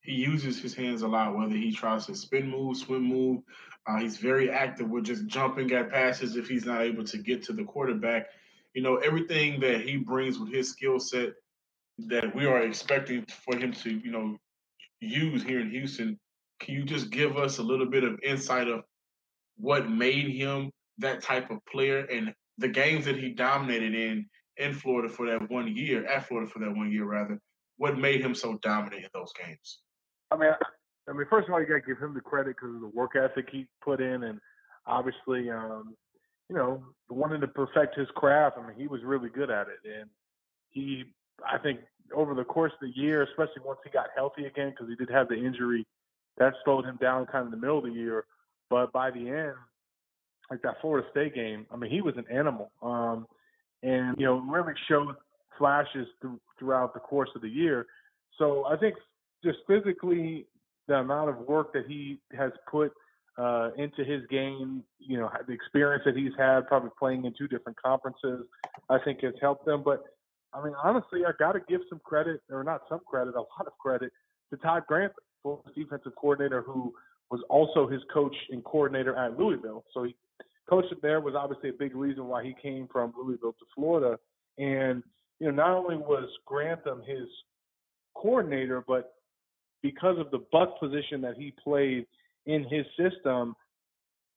He 0.00 0.12
uses 0.12 0.60
his 0.60 0.74
hands 0.74 1.02
a 1.02 1.08
lot, 1.08 1.36
whether 1.36 1.54
he 1.54 1.72
tries 1.72 2.06
to 2.06 2.14
spin 2.14 2.48
move, 2.48 2.76
swim 2.76 3.02
move, 3.02 3.42
uh, 3.86 3.98
he's 3.98 4.16
very 4.16 4.50
active 4.50 4.88
with 4.88 5.04
just 5.04 5.26
jumping 5.26 5.70
at 5.72 5.90
passes 5.90 6.36
if 6.36 6.48
he's 6.48 6.64
not 6.64 6.82
able 6.82 7.04
to 7.04 7.18
get 7.18 7.42
to 7.44 7.52
the 7.52 7.64
quarterback. 7.64 8.26
You 8.74 8.82
know, 8.82 8.96
everything 8.96 9.60
that 9.60 9.82
he 9.82 9.96
brings 9.96 10.38
with 10.38 10.52
his 10.52 10.70
skill 10.70 10.98
set 10.98 11.34
that 11.98 12.34
we 12.34 12.46
are 12.46 12.62
expecting 12.62 13.24
for 13.26 13.56
him 13.56 13.72
to, 13.72 13.90
you 13.90 14.10
know, 14.10 14.36
use 15.00 15.42
here 15.42 15.60
in 15.60 15.70
Houston. 15.70 16.18
Can 16.60 16.74
you 16.74 16.84
just 16.84 17.10
give 17.10 17.36
us 17.36 17.58
a 17.58 17.62
little 17.62 17.86
bit 17.86 18.04
of 18.04 18.18
insight 18.22 18.68
of 18.68 18.82
what 19.56 19.90
made 19.90 20.28
him 20.28 20.70
that 20.98 21.22
type 21.22 21.50
of 21.50 21.58
player 21.66 22.06
and 22.10 22.32
the 22.58 22.68
games 22.68 23.04
that 23.04 23.16
he 23.16 23.30
dominated 23.30 23.94
in 23.94 24.26
in 24.56 24.72
Florida 24.72 25.08
for 25.08 25.26
that 25.26 25.50
one 25.50 25.74
year, 25.76 26.06
at 26.06 26.26
Florida 26.28 26.48
for 26.48 26.60
that 26.60 26.74
one 26.74 26.92
year 26.92 27.04
rather, 27.04 27.40
what 27.76 27.98
made 27.98 28.20
him 28.20 28.34
so 28.34 28.56
dominant 28.62 29.02
in 29.02 29.08
those 29.12 29.32
games? 29.32 29.80
I 30.30 30.36
mean, 30.36 30.50
I 31.08 31.12
mean, 31.12 31.26
first 31.28 31.48
of 31.48 31.54
all, 31.54 31.60
you 31.60 31.66
got 31.66 31.74
to 31.74 31.80
give 31.80 31.98
him 31.98 32.14
the 32.14 32.20
credit 32.20 32.56
because 32.56 32.74
of 32.74 32.80
the 32.80 32.88
work 32.88 33.16
ethic 33.16 33.48
he 33.50 33.66
put 33.82 34.00
in, 34.00 34.22
and 34.22 34.38
obviously, 34.86 35.50
um, 35.50 35.94
you 36.48 36.56
know, 36.56 36.82
wanting 37.08 37.40
to 37.40 37.48
perfect 37.48 37.96
his 37.96 38.08
craft. 38.14 38.56
I 38.58 38.66
mean, 38.66 38.76
he 38.76 38.86
was 38.86 39.02
really 39.02 39.28
good 39.28 39.50
at 39.50 39.66
it, 39.68 39.80
and 39.84 40.08
he, 40.70 41.04
I 41.44 41.58
think, 41.58 41.80
over 42.14 42.34
the 42.34 42.44
course 42.44 42.72
of 42.72 42.88
the 42.88 43.00
year, 43.00 43.22
especially 43.22 43.62
once 43.64 43.80
he 43.84 43.90
got 43.90 44.06
healthy 44.14 44.46
again, 44.46 44.70
because 44.70 44.88
he 44.88 44.96
did 44.96 45.12
have 45.12 45.28
the 45.28 45.36
injury 45.36 45.86
that 46.38 46.54
slowed 46.64 46.84
him 46.84 46.98
down 47.00 47.26
kind 47.26 47.46
of 47.46 47.46
in 47.46 47.50
the 47.52 47.56
middle 47.56 47.78
of 47.78 47.84
the 47.84 47.90
year. 47.90 48.24
But 48.70 48.92
by 48.92 49.10
the 49.10 49.28
end, 49.28 49.54
like 50.50 50.62
that 50.62 50.80
Florida 50.80 51.06
State 51.10 51.34
game, 51.34 51.66
I 51.72 51.76
mean, 51.76 51.90
he 51.90 52.00
was 52.00 52.14
an 52.16 52.24
animal, 52.30 52.70
um, 52.82 53.26
and 53.82 54.16
you 54.18 54.26
know, 54.26 54.40
really 54.40 54.74
showed 54.88 55.14
flashes 55.58 56.06
th- 56.22 56.34
throughout 56.58 56.94
the 56.94 57.00
course 57.00 57.30
of 57.34 57.42
the 57.42 57.48
year. 57.48 57.86
So 58.38 58.64
I 58.66 58.76
think 58.76 58.96
just 59.44 59.58
physically, 59.66 60.46
the 60.88 60.94
amount 60.94 61.30
of 61.30 61.38
work 61.38 61.72
that 61.72 61.86
he 61.86 62.18
has 62.36 62.52
put 62.70 62.92
uh, 63.38 63.70
into 63.76 64.04
his 64.04 64.22
game, 64.30 64.84
you 64.98 65.18
know, 65.18 65.30
the 65.46 65.52
experience 65.52 66.02
that 66.04 66.16
he's 66.16 66.32
had, 66.38 66.66
probably 66.66 66.90
playing 66.98 67.24
in 67.24 67.34
two 67.36 67.48
different 67.48 67.80
conferences, 67.80 68.46
I 68.88 68.98
think 69.04 69.22
has 69.22 69.34
helped 69.40 69.66
them. 69.66 69.82
But 69.84 70.04
I 70.52 70.64
mean, 70.64 70.74
honestly, 70.82 71.24
I 71.26 71.32
got 71.38 71.52
to 71.52 71.60
give 71.68 71.80
some 71.88 72.00
credit, 72.04 72.40
or 72.50 72.62
not 72.62 72.82
some 72.88 73.00
credit, 73.06 73.34
a 73.34 73.40
lot 73.40 73.66
of 73.66 73.76
credit 73.78 74.12
to 74.50 74.56
Todd 74.58 74.84
Grant, 74.86 75.12
Florida's 75.44 75.74
defensive 75.76 76.12
coordinator, 76.16 76.62
who 76.62 76.92
was 77.30 77.40
also 77.50 77.86
his 77.86 78.00
coach 78.12 78.34
and 78.50 78.64
coordinator 78.64 79.14
at 79.14 79.38
Louisville. 79.38 79.84
So 79.92 80.04
he 80.04 80.16
coached 80.68 80.92
there 81.02 81.20
was 81.20 81.34
obviously 81.36 81.68
a 81.68 81.74
big 81.74 81.94
reason 81.94 82.26
why 82.26 82.42
he 82.42 82.54
came 82.60 82.88
from 82.90 83.12
Louisville 83.16 83.52
to 83.52 83.66
Florida. 83.74 84.18
And 84.58 85.02
you 85.38 85.46
know, 85.46 85.52
not 85.52 85.76
only 85.76 85.96
was 85.96 86.28
Grantham 86.46 87.02
his 87.06 87.28
coordinator, 88.14 88.82
but 88.86 89.14
because 89.82 90.18
of 90.18 90.30
the 90.30 90.44
buck 90.50 90.80
position 90.80 91.20
that 91.20 91.36
he 91.36 91.52
played 91.62 92.06
in 92.46 92.64
his 92.64 92.86
system, 92.98 93.54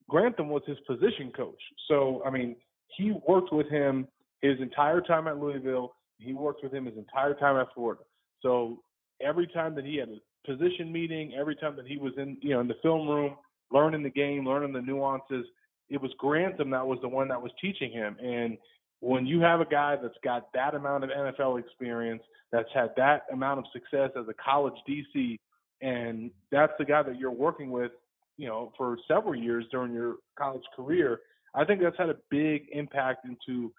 Grantham 0.10 0.50
was 0.50 0.64
his 0.66 0.78
position 0.86 1.32
coach. 1.36 1.62
So, 1.88 2.22
I 2.26 2.30
mean, 2.30 2.56
he 2.98 3.14
worked 3.28 3.54
with 3.54 3.70
him 3.70 4.08
his 4.42 4.60
entire 4.60 5.02
time 5.02 5.28
at 5.28 5.38
Louisville. 5.38 5.94
He 6.18 6.34
worked 6.34 6.64
with 6.64 6.74
him 6.74 6.86
his 6.86 6.98
entire 6.98 7.34
time 7.34 7.58
at 7.58 7.68
Florida. 7.74 8.02
So 8.42 8.82
every 9.22 9.48
time 9.48 9.76
that 9.76 9.86
he 9.86 9.98
had 9.98 10.10
a 10.10 10.18
position 10.48 10.92
meeting, 10.92 11.34
every 11.38 11.56
time 11.56 11.76
that 11.76 11.88
he 11.88 11.98
was 11.98 12.14
in, 12.18 12.38
you 12.42 12.52
know, 12.52 12.62
in 12.62 12.68
the 12.68 12.78
film 12.82 13.08
room, 13.08 13.36
learning 13.72 14.04
the 14.04 14.10
game, 14.10 14.46
learning 14.46 14.74
the 14.74 14.82
nuances, 14.82 15.46
it 15.90 16.02
was 16.02 16.12
Grantham 16.18 16.70
that 16.72 16.86
was 16.86 17.00
the 17.02 17.08
one 17.08 17.28
that 17.28 17.42
was 17.42 17.52
teaching 17.62 17.92
him. 17.92 18.18
And 18.22 18.58
when 19.00 19.26
you 19.26 19.40
have 19.42 19.62
a 19.62 19.66
guy 19.66 19.96
that's 20.02 20.18
got 20.24 20.52
that 20.54 20.74
amount 20.74 21.04
of 21.04 21.10
NFL 21.10 21.60
experience, 21.60 22.24
that's 22.52 22.70
had 22.74 22.92
that 22.98 23.24
amount 23.32 23.60
of 23.60 23.66
success 23.74 24.10
as 24.18 24.26
a 24.30 24.34
college 24.34 24.74
DC, 24.90 25.38
and 25.82 26.32
that's 26.52 26.74
the 26.80 26.86
guy 26.86 27.04
that 27.04 27.18
you're 27.18 27.32
working 27.32 27.70
with, 27.70 27.92
you 28.38 28.48
know, 28.48 28.72
for 28.78 28.98
several 29.08 29.36
years 29.36 29.66
during 29.72 29.94
your 29.94 30.16
college 30.38 30.64
career, 30.76 31.20
I 31.54 31.66
think 31.66 31.82
that's 31.82 31.98
had 31.98 32.10
a 32.10 32.18
big 32.30 32.68
impact 32.72 33.26
into 33.26 33.72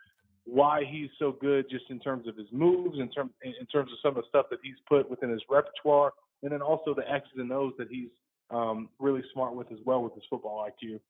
why 0.44 0.82
he's 0.90 1.10
so 1.18 1.32
good 1.40 1.66
just 1.70 1.84
in 1.90 2.00
terms 2.00 2.26
of 2.26 2.37
his 2.37 2.46
moves, 2.52 2.98
in 2.98 3.10
terms 3.10 3.30
in 3.42 3.66
terms 3.66 3.90
of 3.92 3.98
some 4.02 4.16
of 4.16 4.16
the 4.16 4.28
stuff 4.28 4.46
that 4.50 4.58
he's 4.62 4.76
put 4.88 5.08
within 5.10 5.30
his 5.30 5.42
repertoire, 5.50 6.12
and 6.42 6.52
then 6.52 6.62
also 6.62 6.95
the 6.95 7.11
X's 7.11 7.33
and 7.37 7.52
O's 7.52 7.73
that 7.78 7.88
he's 7.90 8.11
um, 8.50 8.88
really 8.99 9.23
smart 9.33 9.54
with 9.54 9.71
as 9.73 9.78
well 9.85 10.02
with 10.02 10.14
his 10.14 10.25
football 10.30 10.66
IQ. 10.66 11.00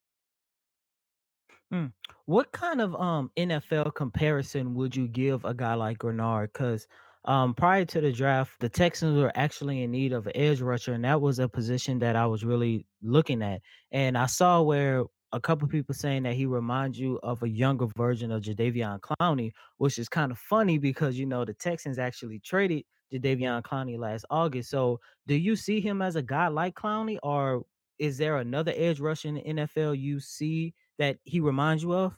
Mm. 1.73 1.92
What 2.25 2.50
kind 2.52 2.80
of 2.80 2.94
um 2.97 3.30
NFL 3.37 3.94
comparison 3.94 4.75
would 4.75 4.97
you 4.97 5.06
give 5.06 5.44
a 5.44 5.54
guy 5.54 5.75
like 5.75 5.99
Greenard? 5.99 6.52
Because 6.52 6.87
um 7.25 7.54
prior 7.54 7.85
to 7.85 8.00
the 8.00 8.12
draft, 8.12 8.52
the 8.61 8.68
Texans 8.68 9.18
were 9.18 9.32
actually 9.35 9.82
in 9.82 9.90
need 9.90 10.12
of 10.12 10.26
an 10.26 10.32
edge 10.35 10.61
rusher, 10.61 10.94
and 10.94 11.04
that 11.04 11.20
was 11.20 11.38
a 11.38 11.49
position 11.49 11.99
that 11.99 12.16
I 12.16 12.26
was 12.26 12.44
really 12.44 12.87
looking 13.02 13.42
at. 13.42 13.61
And 13.92 14.16
I 14.16 14.26
saw 14.26 14.62
where 14.62 15.04
a 15.32 15.40
couple 15.40 15.68
people 15.68 15.94
saying 15.94 16.23
that 16.23 16.35
he 16.35 16.47
reminds 16.47 16.99
you 16.99 17.18
of 17.23 17.42
a 17.42 17.49
younger 17.49 17.87
version 17.97 18.32
of 18.32 18.42
Jadeveon 18.42 19.00
Clowney, 19.00 19.52
which 19.76 19.99
is 19.99 20.08
kind 20.08 20.32
of 20.32 20.38
funny 20.38 20.78
because 20.78 21.18
you 21.18 21.26
know 21.26 21.44
the 21.44 21.52
Texans 21.52 21.99
actually 21.99 22.38
traded 22.38 22.85
Jadeveon 23.12 23.62
Clowney 23.62 23.98
last 23.98 24.24
August. 24.30 24.70
So 24.70 25.00
do 25.26 25.34
you 25.34 25.56
see 25.56 25.80
him 25.80 26.02
as 26.02 26.16
a 26.16 26.22
guy 26.22 26.48
like 26.48 26.74
Clowney, 26.74 27.18
or 27.22 27.64
is 27.98 28.18
there 28.18 28.38
another 28.38 28.72
edge 28.76 29.00
rusher 29.00 29.28
in 29.28 29.34
the 29.34 29.42
NFL 29.42 29.98
you 29.98 30.20
see 30.20 30.74
that 30.98 31.18
he 31.24 31.40
reminds 31.40 31.82
you 31.82 31.92
of? 31.92 32.16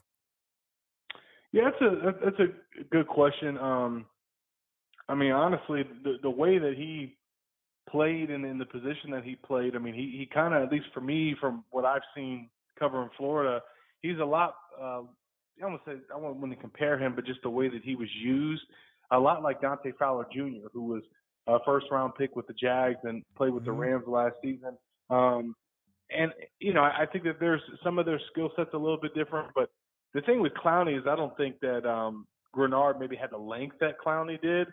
Yeah, 1.51 1.69
that's 1.69 1.81
a 1.81 2.13
that's 2.23 2.39
a 2.39 2.83
good 2.91 3.07
question. 3.07 3.57
Um, 3.57 4.05
I 5.09 5.15
mean, 5.15 5.31
honestly, 5.31 5.83
the 6.03 6.17
the 6.21 6.29
way 6.29 6.57
that 6.57 6.75
he 6.77 7.17
played 7.89 8.29
and 8.29 8.45
in 8.45 8.57
the 8.57 8.65
position 8.65 9.11
that 9.11 9.23
he 9.23 9.35
played, 9.35 9.75
I 9.75 9.79
mean, 9.79 9.93
he 9.93 10.15
he 10.17 10.29
kind 10.33 10.53
of, 10.53 10.63
at 10.63 10.71
least 10.71 10.85
for 10.93 11.01
me, 11.01 11.35
from 11.39 11.65
what 11.71 11.83
I've 11.83 12.01
seen 12.15 12.49
covering 12.79 13.09
Florida, 13.17 13.61
he's 14.01 14.19
a 14.19 14.25
lot. 14.25 14.55
Uh, 14.81 15.01
I 15.61 15.65
want 15.65 15.83
to 15.85 15.91
say 15.91 15.97
I 16.13 16.17
want 16.17 16.49
to 16.49 16.55
compare 16.55 16.97
him, 16.97 17.13
but 17.15 17.25
just 17.25 17.41
the 17.43 17.49
way 17.49 17.67
that 17.67 17.83
he 17.83 17.95
was 17.95 18.07
used, 18.23 18.63
a 19.11 19.19
lot 19.19 19.43
like 19.43 19.61
Dante 19.61 19.91
Fowler 19.99 20.25
Jr., 20.33 20.67
who 20.73 20.83
was 20.83 21.03
a 21.47 21.57
first 21.65 21.87
round 21.91 22.13
pick 22.15 22.35
with 22.35 22.47
the 22.47 22.53
Jags 22.53 22.99
and 23.03 23.23
played 23.35 23.53
with 23.53 23.63
mm-hmm. 23.63 23.71
the 23.79 23.87
Rams 23.87 24.07
last 24.07 24.35
season. 24.41 24.77
Um, 25.09 25.55
and 26.09 26.31
you 26.59 26.73
know, 26.73 26.81
I 26.81 27.05
think 27.11 27.23
that 27.25 27.39
there's 27.39 27.61
some 27.83 27.99
of 27.99 28.05
their 28.05 28.19
skill 28.31 28.51
sets 28.55 28.71
a 28.73 28.77
little 28.77 28.99
bit 28.99 29.13
different. 29.15 29.49
But 29.55 29.69
the 30.13 30.21
thing 30.21 30.41
with 30.41 30.53
Clowney 30.53 30.97
is 30.97 31.05
I 31.07 31.15
don't 31.15 31.35
think 31.37 31.59
that 31.61 31.87
um 31.87 32.25
Greenard 32.55 32.99
maybe 32.99 33.15
had 33.15 33.31
the 33.31 33.37
length 33.37 33.77
that 33.79 33.95
Clowney 34.05 34.41
did, 34.41 34.67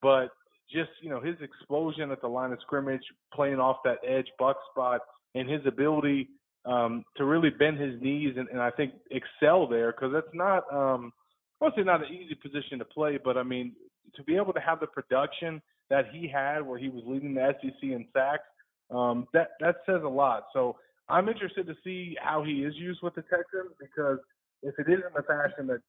but 0.00 0.28
just 0.72 0.90
you 1.02 1.10
know 1.10 1.20
his 1.20 1.36
explosion 1.40 2.10
at 2.10 2.20
the 2.20 2.28
line 2.28 2.52
of 2.52 2.58
scrimmage, 2.62 3.02
playing 3.34 3.58
off 3.58 3.78
that 3.84 3.98
edge 4.06 4.28
buck 4.38 4.56
spot, 4.70 5.00
and 5.34 5.48
his 5.48 5.60
ability 5.66 6.28
um, 6.64 7.04
to 7.16 7.24
really 7.24 7.50
bend 7.50 7.78
his 7.78 8.00
knees 8.00 8.34
and, 8.36 8.48
and 8.48 8.60
I 8.60 8.70
think 8.70 8.92
excel 9.10 9.68
there 9.68 9.92
because 9.92 10.12
that's 10.12 10.34
not 10.34 10.64
um, 10.72 11.12
obviously 11.60 11.84
not 11.84 12.06
an 12.06 12.12
easy 12.12 12.34
position 12.34 12.78
to 12.78 12.84
play, 12.84 13.18
but 13.22 13.36
I 13.36 13.42
mean 13.42 13.72
to 14.14 14.22
be 14.22 14.36
able 14.36 14.52
to 14.52 14.60
have 14.60 14.80
the 14.80 14.86
production 14.86 15.60
that 15.90 16.06
he 16.12 16.28
had 16.28 16.60
where 16.60 16.78
he 16.78 16.88
was 16.88 17.02
leading 17.06 17.34
the 17.34 17.54
SEC 17.60 17.82
in 17.82 18.06
sacks 18.12 18.44
um, 18.90 19.26
that 19.32 19.50
that 19.60 19.76
says 19.86 20.02
a 20.04 20.08
lot. 20.08 20.46
So 20.52 20.76
I'm 21.08 21.28
interested 21.28 21.66
to 21.66 21.74
see 21.84 22.16
how 22.20 22.42
he 22.42 22.64
is 22.64 22.74
used 22.76 23.00
with 23.02 23.14
the 23.14 23.22
Texans 23.22 23.72
because 23.80 24.18
if 24.62 24.74
it 24.78 24.90
is 24.90 24.98
in 24.98 25.12
the 25.14 25.22
fashion 25.22 25.66
that 25.68 25.80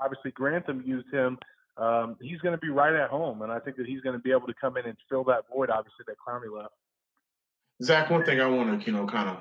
obviously 0.00 0.30
Grantham 0.32 0.82
used 0.86 1.12
him, 1.12 1.38
um, 1.76 2.16
he's 2.20 2.40
going 2.40 2.52
to 2.52 2.58
be 2.58 2.68
right 2.68 2.94
at 2.94 3.08
home, 3.10 3.42
and 3.42 3.50
I 3.50 3.58
think 3.58 3.76
that 3.78 3.86
he's 3.86 4.00
going 4.02 4.14
to 4.14 4.22
be 4.22 4.30
able 4.30 4.46
to 4.46 4.54
come 4.60 4.76
in 4.76 4.84
and 4.86 4.96
fill 5.08 5.24
that 5.24 5.44
void, 5.52 5.70
obviously 5.70 6.04
that 6.06 6.16
Clowney 6.26 6.54
left. 6.54 6.74
Zach, 7.82 8.10
one 8.10 8.24
thing 8.24 8.40
I 8.40 8.46
want 8.46 8.80
to 8.80 8.86
you 8.86 8.96
know 8.96 9.06
kind 9.06 9.30
of 9.30 9.36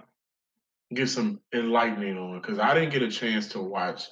get 0.93 1.09
some 1.09 1.39
enlightening 1.53 2.17
on 2.17 2.39
because 2.39 2.57
I 2.57 2.73
didn't 2.73 2.91
get 2.91 3.03
a 3.03 3.11
chance 3.11 3.49
to 3.49 3.59
watch 3.59 4.05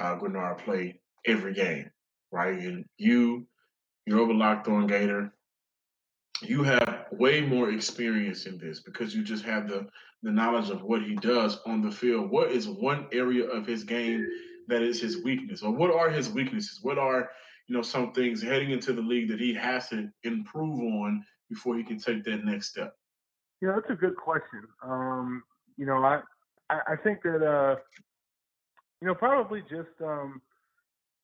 uh, 0.00 0.18
Greenard 0.18 0.58
play 0.64 1.00
every 1.26 1.54
game, 1.54 1.90
right? 2.32 2.58
And 2.58 2.84
you, 2.96 3.46
you're 4.06 4.20
over 4.20 4.34
locked 4.34 4.68
on 4.68 4.86
Gator 4.86 5.32
you 6.42 6.62
have 6.62 7.06
way 7.12 7.40
more 7.40 7.70
experience 7.70 8.46
in 8.46 8.58
this 8.58 8.80
because 8.80 9.14
you 9.14 9.22
just 9.22 9.44
have 9.44 9.68
the 9.68 9.86
the 10.22 10.30
knowledge 10.30 10.68
of 10.68 10.82
what 10.82 11.02
he 11.02 11.14
does 11.16 11.58
on 11.64 11.80
the 11.80 11.90
field. 11.90 12.30
What 12.30 12.50
is 12.50 12.68
one 12.68 13.06
area 13.10 13.46
of 13.46 13.66
his 13.66 13.84
game 13.84 14.26
that 14.68 14.82
is 14.82 15.00
his 15.00 15.22
weakness, 15.22 15.62
or 15.62 15.72
what 15.72 15.92
are 15.92 16.10
his 16.10 16.30
weaknesses? 16.30 16.80
What 16.82 16.98
are 16.98 17.30
you 17.66 17.76
know 17.76 17.82
some 17.82 18.12
things 18.12 18.42
heading 18.42 18.70
into 18.70 18.92
the 18.92 19.02
league 19.02 19.28
that 19.28 19.40
he 19.40 19.54
has 19.54 19.88
to 19.88 20.10
improve 20.24 20.80
on 20.80 21.24
before 21.48 21.76
he 21.76 21.84
can 21.84 21.98
take 21.98 22.24
that 22.24 22.44
next 22.44 22.68
step? 22.68 22.94
Yeah, 23.60 23.72
that's 23.74 23.90
a 23.90 23.94
good 23.94 24.16
question. 24.16 24.64
Um, 24.82 25.42
you 25.76 25.86
know, 25.86 26.02
I 26.04 26.20
I 26.70 26.96
think 27.02 27.22
that 27.22 27.46
uh, 27.46 27.76
you 29.00 29.08
know 29.08 29.14
probably 29.14 29.62
just 29.62 29.94
um, 30.02 30.40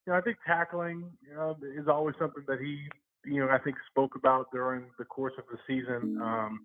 you 0.07 0.13
know 0.13 0.19
I 0.19 0.23
think 0.23 0.39
tackling 0.47 1.11
know, 1.35 1.57
is 1.77 1.89
always 1.89 2.15
something 2.19 2.45
that 2.49 2.61
he 2.61 2.89
you 3.27 3.41
know, 3.41 3.51
I 3.51 3.59
think 3.59 3.77
spoke 3.91 4.15
about 4.15 4.51
during 4.53 4.85
the 4.99 5.05
course 5.05 5.33
of 5.37 5.45
the 5.51 5.59
season 5.67 6.19
um, 6.23 6.61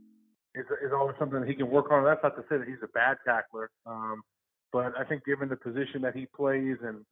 is, 0.56 0.66
is 0.86 0.92
always 0.94 1.16
something 1.20 1.40
that 1.40 1.50
he 1.50 1.56
can 1.56 1.70
work 1.70 1.92
on. 1.92 2.04
That's 2.04 2.22
not 2.24 2.36
to 2.36 2.44
say 2.44 2.58
that 2.58 2.68
he's 2.68 2.84
a 2.84 2.88
bad 2.90 3.18
tackler, 3.26 3.72
um, 3.86 4.22
but 4.72 4.94
I 4.98 5.04
think 5.04 5.26
given 5.26 5.50
the 5.50 5.56
position 5.56 6.02
that 6.04 6.16
he 6.16 6.28
plays 6.36 6.78
and 6.84 7.04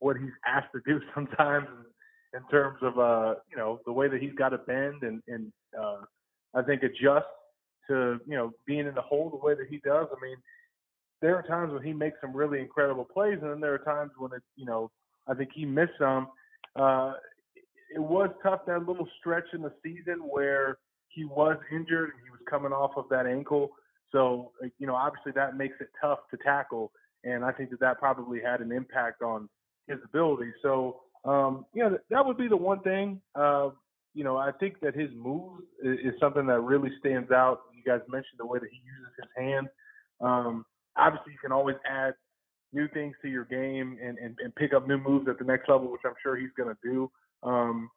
what 0.00 0.16
he's 0.16 0.32
asked 0.46 0.72
to 0.74 0.80
do 0.84 1.00
sometimes 1.14 1.68
in, 2.34 2.40
in 2.40 2.48
terms 2.48 2.78
of, 2.82 2.98
uh, 2.98 3.34
you 3.50 3.56
know, 3.56 3.80
the 3.86 3.92
way 3.92 4.08
that 4.08 4.20
he's 4.20 4.34
got 4.34 4.50
to 4.50 4.58
bend 4.58 5.02
and, 5.02 5.22
and 5.28 5.52
uh, 5.80 6.00
I 6.54 6.62
think 6.62 6.82
adjust 6.82 7.26
to, 7.88 8.18
you 8.26 8.36
know, 8.36 8.52
being 8.66 8.86
in 8.86 8.94
the 8.94 9.02
hole 9.02 9.30
the 9.30 9.46
way 9.46 9.54
that 9.54 9.68
he 9.70 9.80
does. 9.84 10.08
I 10.10 10.20
mean, 10.20 10.36
there 11.22 11.36
are 11.36 11.42
times 11.42 11.72
when 11.72 11.82
he 11.82 11.92
makes 11.92 12.18
some 12.20 12.34
really 12.34 12.60
incredible 12.60 13.04
plays, 13.04 13.38
and 13.40 13.50
then 13.50 13.60
there 13.60 13.74
are 13.74 13.78
times 13.78 14.12
when 14.18 14.32
it, 14.32 14.42
you 14.56 14.66
know, 14.66 14.90
I 15.26 15.34
think 15.34 15.50
he 15.54 15.64
missed 15.64 15.92
some. 15.98 16.28
Uh, 16.74 17.14
it 17.94 18.00
was 18.00 18.30
tough 18.42 18.60
that 18.66 18.86
little 18.86 19.08
stretch 19.18 19.46
in 19.52 19.62
the 19.62 19.72
season 19.82 20.18
where 20.28 20.78
he 21.08 21.24
was 21.24 21.56
injured 21.72 22.10
and 22.10 22.20
he 22.24 22.30
was 22.30 22.40
coming 22.48 22.72
off 22.72 22.92
of 22.96 23.04
that 23.10 23.26
ankle. 23.26 23.70
So, 24.12 24.52
you 24.78 24.86
know, 24.86 24.94
obviously 24.94 25.32
that 25.32 25.56
makes 25.56 25.76
it 25.80 25.88
tough 26.00 26.18
to 26.30 26.36
tackle. 26.44 26.92
And 27.24 27.44
I 27.44 27.52
think 27.52 27.70
that 27.70 27.80
that 27.80 27.98
probably 27.98 28.40
had 28.40 28.60
an 28.60 28.70
impact 28.70 29.22
on 29.22 29.48
his 29.88 29.98
ability. 30.04 30.52
So, 30.62 31.00
um, 31.24 31.64
you 31.74 31.82
know, 31.82 31.98
that 32.10 32.24
would 32.24 32.36
be 32.36 32.48
the 32.48 32.56
one 32.56 32.80
thing. 32.80 33.20
Uh, 33.34 33.70
you 34.14 34.24
know, 34.24 34.36
I 34.36 34.52
think 34.52 34.80
that 34.80 34.94
his 34.94 35.10
move 35.16 35.60
is, 35.82 35.98
is 35.98 36.20
something 36.20 36.46
that 36.46 36.60
really 36.60 36.90
stands 37.00 37.30
out. 37.30 37.62
You 37.74 37.82
guys 37.82 38.00
mentioned 38.08 38.38
the 38.38 38.46
way 38.46 38.58
that 38.58 38.68
he 38.70 38.78
uses 38.78 39.12
his 39.18 39.28
hand. 39.36 39.68
Um, 40.20 40.64
obviously, 40.98 41.32
you 41.32 41.38
can 41.38 41.52
always 41.52 41.76
add 41.88 42.14
new 42.72 42.88
things 42.88 43.14
to 43.22 43.28
your 43.28 43.44
game 43.44 43.98
and, 44.02 44.18
and, 44.18 44.36
and 44.42 44.54
pick 44.54 44.74
up 44.74 44.86
new 44.86 44.98
moves 44.98 45.28
at 45.28 45.38
the 45.38 45.44
next 45.44 45.68
level, 45.68 45.90
which 45.90 46.02
I'm 46.04 46.14
sure 46.22 46.36
he's 46.36 46.50
going 46.56 46.68
to 46.68 46.76
do. 46.82 47.10
Um, 47.42 47.90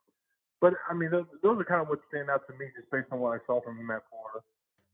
but 0.62 0.74
I 0.90 0.94
mean, 0.94 1.12
those, 1.12 1.26
those 1.42 1.60
are 1.60 1.66
kind 1.66 1.82
of 1.82 1.88
what 1.88 2.00
stand 2.10 2.30
out 2.30 2.42
to 2.48 2.54
me 2.54 2.66
just 2.78 2.90
based 2.92 3.08
on 3.12 3.20
what 3.20 3.32
I 3.32 3.38
saw 3.46 3.62
from 3.62 3.78
him 3.78 3.90
at 3.92 4.02
Florida. 4.10 4.46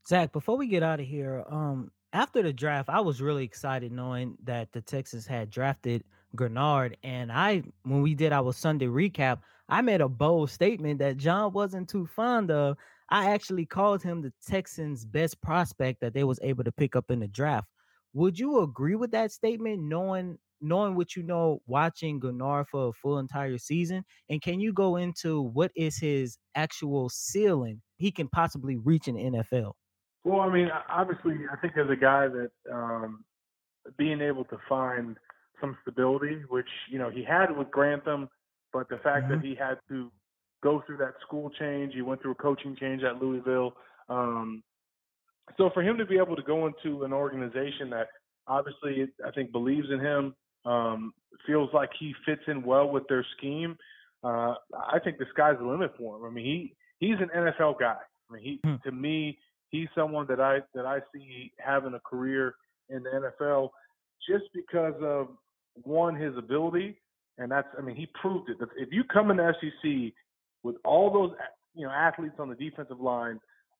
Zach, 0.08 0.32
before 0.32 0.56
we 0.56 0.68
get 0.68 0.82
out 0.82 1.00
of 1.00 1.06
here, 1.06 1.44
um, 1.48 1.90
after 2.12 2.42
the 2.42 2.52
draft, 2.52 2.88
I 2.88 3.00
was 3.00 3.20
really 3.20 3.44
excited 3.44 3.92
knowing 3.92 4.36
that 4.44 4.72
the 4.72 4.80
Texans 4.80 5.26
had 5.26 5.50
drafted 5.50 6.04
Greenard. 6.36 6.94
And 7.02 7.32
I, 7.32 7.62
when 7.82 8.02
we 8.02 8.14
did 8.14 8.32
our 8.32 8.52
Sunday 8.52 8.86
recap, 8.86 9.40
I 9.68 9.82
made 9.82 10.00
a 10.00 10.08
bold 10.08 10.50
statement 10.50 11.00
that 11.00 11.16
John 11.16 11.52
wasn't 11.52 11.88
too 11.88 12.06
fond 12.06 12.50
of. 12.50 12.76
I 13.10 13.30
actually 13.30 13.66
called 13.66 14.02
him 14.02 14.22
the 14.22 14.32
Texans' 14.46 15.04
best 15.04 15.40
prospect 15.40 16.00
that 16.00 16.14
they 16.14 16.24
was 16.24 16.40
able 16.42 16.64
to 16.64 16.72
pick 16.72 16.96
up 16.96 17.10
in 17.10 17.20
the 17.20 17.28
draft. 17.28 17.68
Would 18.16 18.38
you 18.38 18.62
agree 18.62 18.94
with 18.94 19.10
that 19.10 19.30
statement, 19.30 19.82
knowing 19.82 20.38
knowing 20.62 20.94
what 20.94 21.14
you 21.14 21.22
know, 21.22 21.60
watching 21.66 22.18
Greenard 22.18 22.66
for 22.68 22.88
a 22.88 22.92
full 22.94 23.18
entire 23.18 23.58
season? 23.58 24.06
And 24.30 24.40
can 24.40 24.58
you 24.58 24.72
go 24.72 24.96
into 24.96 25.42
what 25.42 25.70
is 25.76 25.98
his 25.98 26.38
actual 26.54 27.10
ceiling 27.10 27.82
he 27.98 28.10
can 28.10 28.26
possibly 28.28 28.78
reach 28.78 29.06
in 29.06 29.16
the 29.16 29.38
NFL? 29.38 29.72
Well, 30.24 30.40
I 30.40 30.50
mean, 30.50 30.70
obviously, 30.88 31.34
I 31.52 31.56
think 31.56 31.74
as 31.76 31.90
a 31.90 31.94
guy 31.94 32.26
that 32.28 32.50
um, 32.72 33.22
being 33.98 34.22
able 34.22 34.44
to 34.44 34.56
find 34.66 35.18
some 35.60 35.76
stability, 35.82 36.40
which 36.48 36.70
you 36.90 36.98
know 36.98 37.10
he 37.10 37.22
had 37.22 37.54
with 37.54 37.70
Grantham, 37.70 38.30
but 38.72 38.88
the 38.88 38.96
fact 38.96 39.26
mm-hmm. 39.26 39.42
that 39.42 39.44
he 39.44 39.54
had 39.54 39.74
to 39.90 40.10
go 40.62 40.82
through 40.86 40.96
that 40.96 41.16
school 41.20 41.50
change, 41.58 41.92
he 41.92 42.00
went 42.00 42.22
through 42.22 42.32
a 42.32 42.36
coaching 42.36 42.74
change 42.80 43.02
at 43.02 43.20
Louisville. 43.22 43.74
Um, 44.08 44.62
so 45.56 45.70
for 45.72 45.82
him 45.82 45.96
to 45.98 46.06
be 46.06 46.16
able 46.16 46.36
to 46.36 46.42
go 46.42 46.66
into 46.66 47.04
an 47.04 47.12
organization 47.12 47.90
that 47.90 48.08
obviously 48.46 49.06
I 49.24 49.30
think 49.30 49.52
believes 49.52 49.88
in 49.90 50.00
him, 50.00 50.34
um, 50.64 51.12
feels 51.46 51.70
like 51.72 51.90
he 51.98 52.14
fits 52.24 52.42
in 52.48 52.62
well 52.62 52.88
with 52.88 53.04
their 53.08 53.24
scheme, 53.36 53.76
uh, 54.24 54.54
I 54.74 54.98
think 55.02 55.18
the 55.18 55.26
sky's 55.32 55.56
the 55.58 55.66
limit 55.66 55.92
for 55.96 56.16
him. 56.16 56.24
I 56.24 56.30
mean, 56.30 56.44
he 56.44 56.74
he's 56.98 57.18
an 57.20 57.30
NFL 57.36 57.78
guy. 57.78 57.96
I 58.28 58.34
mean, 58.34 58.42
he 58.42 58.60
hmm. 58.64 58.76
to 58.84 58.92
me 58.92 59.38
he's 59.70 59.88
someone 59.94 60.26
that 60.28 60.40
I 60.40 60.58
that 60.74 60.86
I 60.86 61.00
see 61.14 61.52
having 61.58 61.94
a 61.94 62.00
career 62.00 62.54
in 62.88 63.02
the 63.02 63.30
NFL 63.42 63.70
just 64.28 64.44
because 64.54 64.94
of 65.00 65.28
one 65.82 66.14
his 66.14 66.36
ability, 66.36 66.96
and 67.38 67.50
that's 67.50 67.68
I 67.78 67.82
mean 67.82 67.96
he 67.96 68.08
proved 68.20 68.50
it. 68.50 68.56
If 68.76 68.88
you 68.92 69.04
come 69.04 69.30
in 69.30 69.36
the 69.36 69.54
SEC 69.60 70.12
with 70.62 70.76
all 70.84 71.12
those 71.12 71.32
you 71.74 71.86
know 71.86 71.92
athletes 71.92 72.36
on 72.38 72.48
the 72.48 72.54
defensive 72.54 73.00
line, 73.00 73.38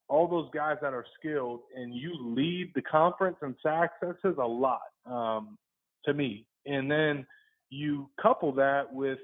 all 0.08 0.28
those 0.28 0.48
guys 0.54 0.76
that 0.82 0.94
are 0.94 1.04
skilled, 1.18 1.60
and 1.74 1.94
you 1.94 2.14
lead 2.20 2.72
the 2.74 2.82
conference 2.82 3.36
in 3.42 3.56
sacks, 3.62 3.94
that 4.02 4.16
says 4.22 4.34
a 4.38 4.46
lot 4.46 4.80
um, 5.04 5.58
to 6.04 6.14
me. 6.14 6.46
And 6.64 6.90
then 6.90 7.26
you 7.70 8.08
couple 8.20 8.52
that 8.52 8.92
with 8.92 9.18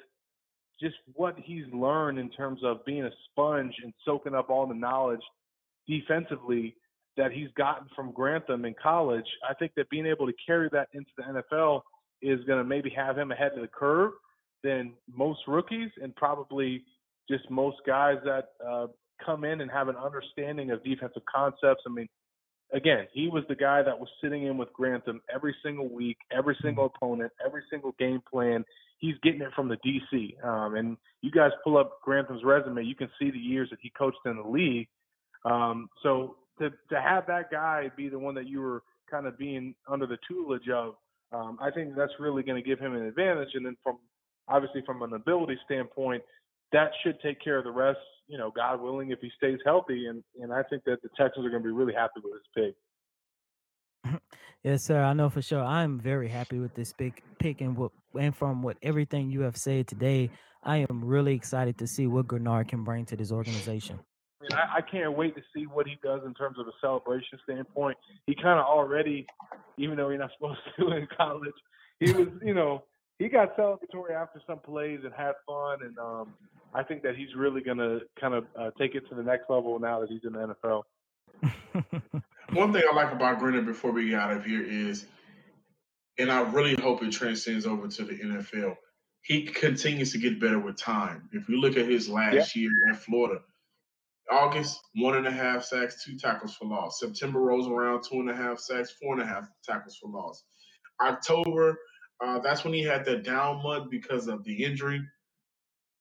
just 0.80 0.96
what 1.14 1.36
he's 1.38 1.64
learned 1.72 2.18
in 2.18 2.30
terms 2.30 2.60
of 2.64 2.84
being 2.84 3.04
a 3.04 3.10
sponge 3.30 3.74
and 3.82 3.92
soaking 4.04 4.34
up 4.34 4.50
all 4.50 4.66
the 4.66 4.74
knowledge 4.74 5.20
defensively 5.86 6.74
that 7.16 7.30
he's 7.30 7.48
gotten 7.56 7.86
from 7.94 8.12
Grantham 8.12 8.64
in 8.64 8.74
college, 8.82 9.26
I 9.48 9.54
think 9.54 9.72
that 9.76 9.88
being 9.90 10.06
able 10.06 10.26
to 10.26 10.32
carry 10.44 10.68
that 10.72 10.88
into 10.92 11.10
the 11.16 11.22
NFL 11.22 11.82
is 12.22 12.44
going 12.46 12.58
to 12.58 12.64
maybe 12.64 12.90
have 12.90 13.16
him 13.16 13.30
ahead 13.30 13.52
of 13.54 13.60
the 13.60 13.68
curve 13.68 14.12
than 14.64 14.92
most 15.14 15.40
rookies 15.46 15.90
and 16.02 16.14
probably 16.16 16.84
just 17.28 17.48
most 17.50 17.78
guys 17.86 18.16
that 18.24 18.50
uh, 18.66 18.86
come 19.24 19.44
in 19.44 19.60
and 19.60 19.70
have 19.70 19.88
an 19.88 19.96
understanding 19.96 20.70
of 20.70 20.82
defensive 20.84 21.22
concepts. 21.32 21.82
I 21.86 21.90
mean, 21.90 22.08
again, 22.72 23.06
he 23.12 23.28
was 23.28 23.44
the 23.48 23.54
guy 23.54 23.82
that 23.82 23.98
was 23.98 24.08
sitting 24.22 24.44
in 24.44 24.56
with 24.56 24.72
Grantham 24.72 25.20
every 25.32 25.54
single 25.64 25.88
week, 25.88 26.16
every 26.30 26.56
single 26.62 26.86
opponent, 26.86 27.32
every 27.44 27.62
single 27.70 27.92
game 27.98 28.22
plan. 28.30 28.64
He's 28.98 29.14
getting 29.22 29.42
it 29.42 29.52
from 29.54 29.68
the 29.68 29.76
DC. 29.76 30.44
Um, 30.44 30.76
and 30.76 30.96
you 31.20 31.30
guys 31.30 31.50
pull 31.64 31.76
up 31.76 31.98
Grantham's 32.06 32.44
resume, 32.44 32.84
you 32.84 32.94
can 32.94 33.10
see 33.18 33.30
the 33.30 33.38
years 33.38 33.68
that 33.70 33.78
he 33.82 33.90
coached 33.90 34.18
in 34.26 34.36
the 34.36 34.48
league. 34.48 34.88
Um, 35.44 35.88
so 36.02 36.36
to 36.58 36.70
to 36.70 37.00
have 37.00 37.26
that 37.26 37.50
guy 37.50 37.90
be 37.96 38.08
the 38.08 38.18
one 38.18 38.34
that 38.36 38.46
you 38.46 38.60
were 38.60 38.82
kind 39.10 39.26
of 39.26 39.36
being 39.36 39.74
under 39.88 40.06
the 40.06 40.18
tutelage 40.28 40.68
of, 40.68 40.94
um, 41.32 41.58
I 41.60 41.70
think 41.70 41.94
that's 41.96 42.12
really 42.18 42.42
going 42.42 42.62
to 42.62 42.66
give 42.66 42.78
him 42.78 42.94
an 42.94 43.02
advantage. 43.02 43.50
And 43.54 43.66
then 43.66 43.76
from 43.82 43.98
obviously 44.48 44.82
from 44.86 45.02
an 45.02 45.12
ability 45.14 45.58
standpoint, 45.64 46.22
that 46.72 46.90
should 47.02 47.20
take 47.20 47.42
care 47.42 47.58
of 47.58 47.64
the 47.64 47.70
rest. 47.70 47.98
You 48.28 48.38
know, 48.38 48.50
God 48.54 48.80
willing, 48.80 49.10
if 49.10 49.18
he 49.20 49.30
stays 49.36 49.58
healthy, 49.64 50.06
and 50.06 50.22
and 50.40 50.52
I 50.52 50.62
think 50.64 50.84
that 50.84 51.02
the 51.02 51.08
Texans 51.16 51.46
are 51.46 51.50
going 51.50 51.62
to 51.62 51.68
be 51.68 51.72
really 51.72 51.94
happy 51.94 52.20
with 52.22 52.34
his 52.34 52.74
pick. 54.04 54.20
yes, 54.64 54.84
sir. 54.84 55.02
I 55.02 55.12
know 55.12 55.28
for 55.28 55.42
sure. 55.42 55.62
I'm 55.62 55.98
very 55.98 56.28
happy 56.28 56.58
with 56.58 56.74
this 56.74 56.92
pick, 56.92 57.22
pick 57.38 57.60
and 57.60 57.76
what 57.76 57.92
and 58.18 58.34
from 58.34 58.62
what 58.62 58.76
everything 58.82 59.30
you 59.30 59.40
have 59.42 59.56
said 59.56 59.86
today, 59.86 60.30
I 60.62 60.86
am 60.88 61.04
really 61.04 61.34
excited 61.34 61.78
to 61.78 61.86
see 61.86 62.06
what 62.06 62.26
Greenard 62.26 62.68
can 62.68 62.84
bring 62.84 63.04
to 63.06 63.16
this 63.16 63.32
organization. 63.32 63.98
I, 64.40 64.42
mean, 64.42 64.52
I, 64.52 64.76
I 64.78 64.80
can't 64.80 65.16
wait 65.16 65.34
to 65.36 65.42
see 65.54 65.66
what 65.66 65.86
he 65.86 65.96
does 66.02 66.20
in 66.26 66.34
terms 66.34 66.58
of 66.58 66.66
a 66.66 66.72
celebration 66.80 67.38
standpoint. 67.44 67.96
He 68.26 68.34
kind 68.34 68.58
of 68.58 68.66
already, 68.66 69.26
even 69.78 69.96
though 69.96 70.10
he's 70.10 70.20
not 70.20 70.30
supposed 70.38 70.60
to 70.78 70.92
in 70.92 71.08
college, 71.16 71.52
he 72.00 72.12
was, 72.12 72.28
you 72.42 72.54
know, 72.54 72.84
he 73.18 73.28
got 73.28 73.56
celebratory 73.56 74.12
after 74.14 74.40
some 74.46 74.58
plays 74.58 75.00
and 75.04 75.12
had 75.14 75.32
fun, 75.46 75.78
and 75.82 75.98
um, 75.98 76.34
I 76.74 76.82
think 76.82 77.02
that 77.02 77.16
he's 77.16 77.34
really 77.36 77.60
going 77.60 77.78
to 77.78 78.00
kind 78.20 78.34
of 78.34 78.44
uh, 78.58 78.70
take 78.78 78.94
it 78.94 79.08
to 79.08 79.14
the 79.14 79.22
next 79.22 79.48
level 79.48 79.78
now 79.78 80.00
that 80.00 80.08
he's 80.08 80.22
in 80.24 80.32
the 80.32 80.54
NFL. 80.62 80.82
One 82.52 82.72
thing 82.72 82.82
I 82.90 82.94
like 82.94 83.12
about 83.12 83.40
Greenard 83.40 83.66
before 83.66 83.92
we 83.92 84.10
get 84.10 84.18
out 84.18 84.36
of 84.36 84.44
here 84.44 84.62
is, 84.62 85.06
and 86.18 86.30
I 86.30 86.42
really 86.50 86.74
hope 86.74 87.02
it 87.02 87.12
transcends 87.12 87.66
over 87.66 87.88
to 87.88 88.04
the 88.04 88.14
NFL. 88.14 88.76
He 89.22 89.44
continues 89.44 90.12
to 90.12 90.18
get 90.18 90.40
better 90.40 90.58
with 90.58 90.76
time. 90.76 91.28
If 91.32 91.48
you 91.48 91.60
look 91.60 91.76
at 91.76 91.86
his 91.86 92.08
last 92.08 92.56
year 92.56 92.70
in 92.88 92.94
Florida, 92.94 93.40
August, 94.30 94.80
one 94.96 95.16
and 95.16 95.26
a 95.26 95.30
half 95.30 95.64
sacks, 95.64 96.04
two 96.04 96.16
tackles 96.16 96.54
for 96.54 96.66
loss. 96.66 97.00
September 97.00 97.40
rolls 97.40 97.68
around, 97.68 98.02
two 98.02 98.20
and 98.20 98.30
a 98.30 98.34
half 98.34 98.58
sacks, 98.58 98.94
four 99.00 99.14
and 99.14 99.22
a 99.22 99.26
half 99.26 99.48
tackles 99.64 99.96
for 99.96 100.10
loss. 100.10 100.44
October, 101.00 101.78
uh, 102.22 102.38
that's 102.38 102.64
when 102.64 102.72
he 102.72 102.82
had 102.82 103.04
that 103.04 103.24
down 103.24 103.62
month 103.62 103.90
because 103.90 104.28
of 104.28 104.44
the 104.44 104.64
injury. 104.64 105.02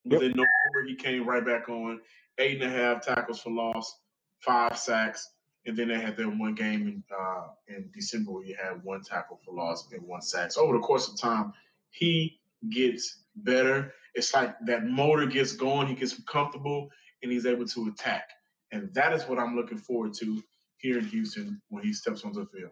But 0.05 0.13
yep. 0.13 0.21
then 0.21 0.29
November, 0.31 0.87
he 0.87 0.95
came 0.95 1.27
right 1.27 1.45
back 1.45 1.69
on, 1.69 1.99
eight 2.37 2.61
and 2.61 2.71
a 2.71 2.75
half 2.75 3.05
tackles 3.05 3.41
for 3.41 3.51
loss, 3.51 3.99
five 4.39 4.77
sacks. 4.77 5.29
And 5.65 5.77
then 5.77 5.89
they 5.89 5.99
had 5.99 6.17
that 6.17 6.27
one 6.27 6.55
game 6.55 6.87
in, 6.87 7.03
uh, 7.15 7.47
in 7.67 7.89
December 7.93 8.31
where 8.31 8.43
he 8.43 8.53
had 8.53 8.83
one 8.83 9.03
tackle 9.03 9.39
for 9.45 9.53
loss 9.53 9.87
and 9.91 10.01
one 10.07 10.21
sack. 10.21 10.51
So 10.51 10.61
over 10.61 10.73
the 10.73 10.79
course 10.79 11.07
of 11.07 11.19
time, 11.19 11.53
he 11.91 12.39
gets 12.71 13.23
better. 13.35 13.93
It's 14.15 14.33
like 14.33 14.55
that 14.65 14.87
motor 14.87 15.27
gets 15.27 15.53
going, 15.53 15.87
he 15.87 15.93
gets 15.93 16.19
comfortable, 16.23 16.89
and 17.21 17.31
he's 17.31 17.45
able 17.45 17.67
to 17.67 17.87
attack. 17.87 18.29
And 18.71 18.91
that 18.93 19.13
is 19.13 19.23
what 19.23 19.37
I'm 19.37 19.55
looking 19.55 19.77
forward 19.77 20.13
to 20.15 20.41
here 20.77 20.97
in 20.97 21.05
Houston 21.05 21.61
when 21.69 21.83
he 21.83 21.93
steps 21.93 22.23
onto 22.23 22.39
the 22.39 22.47
field. 22.47 22.71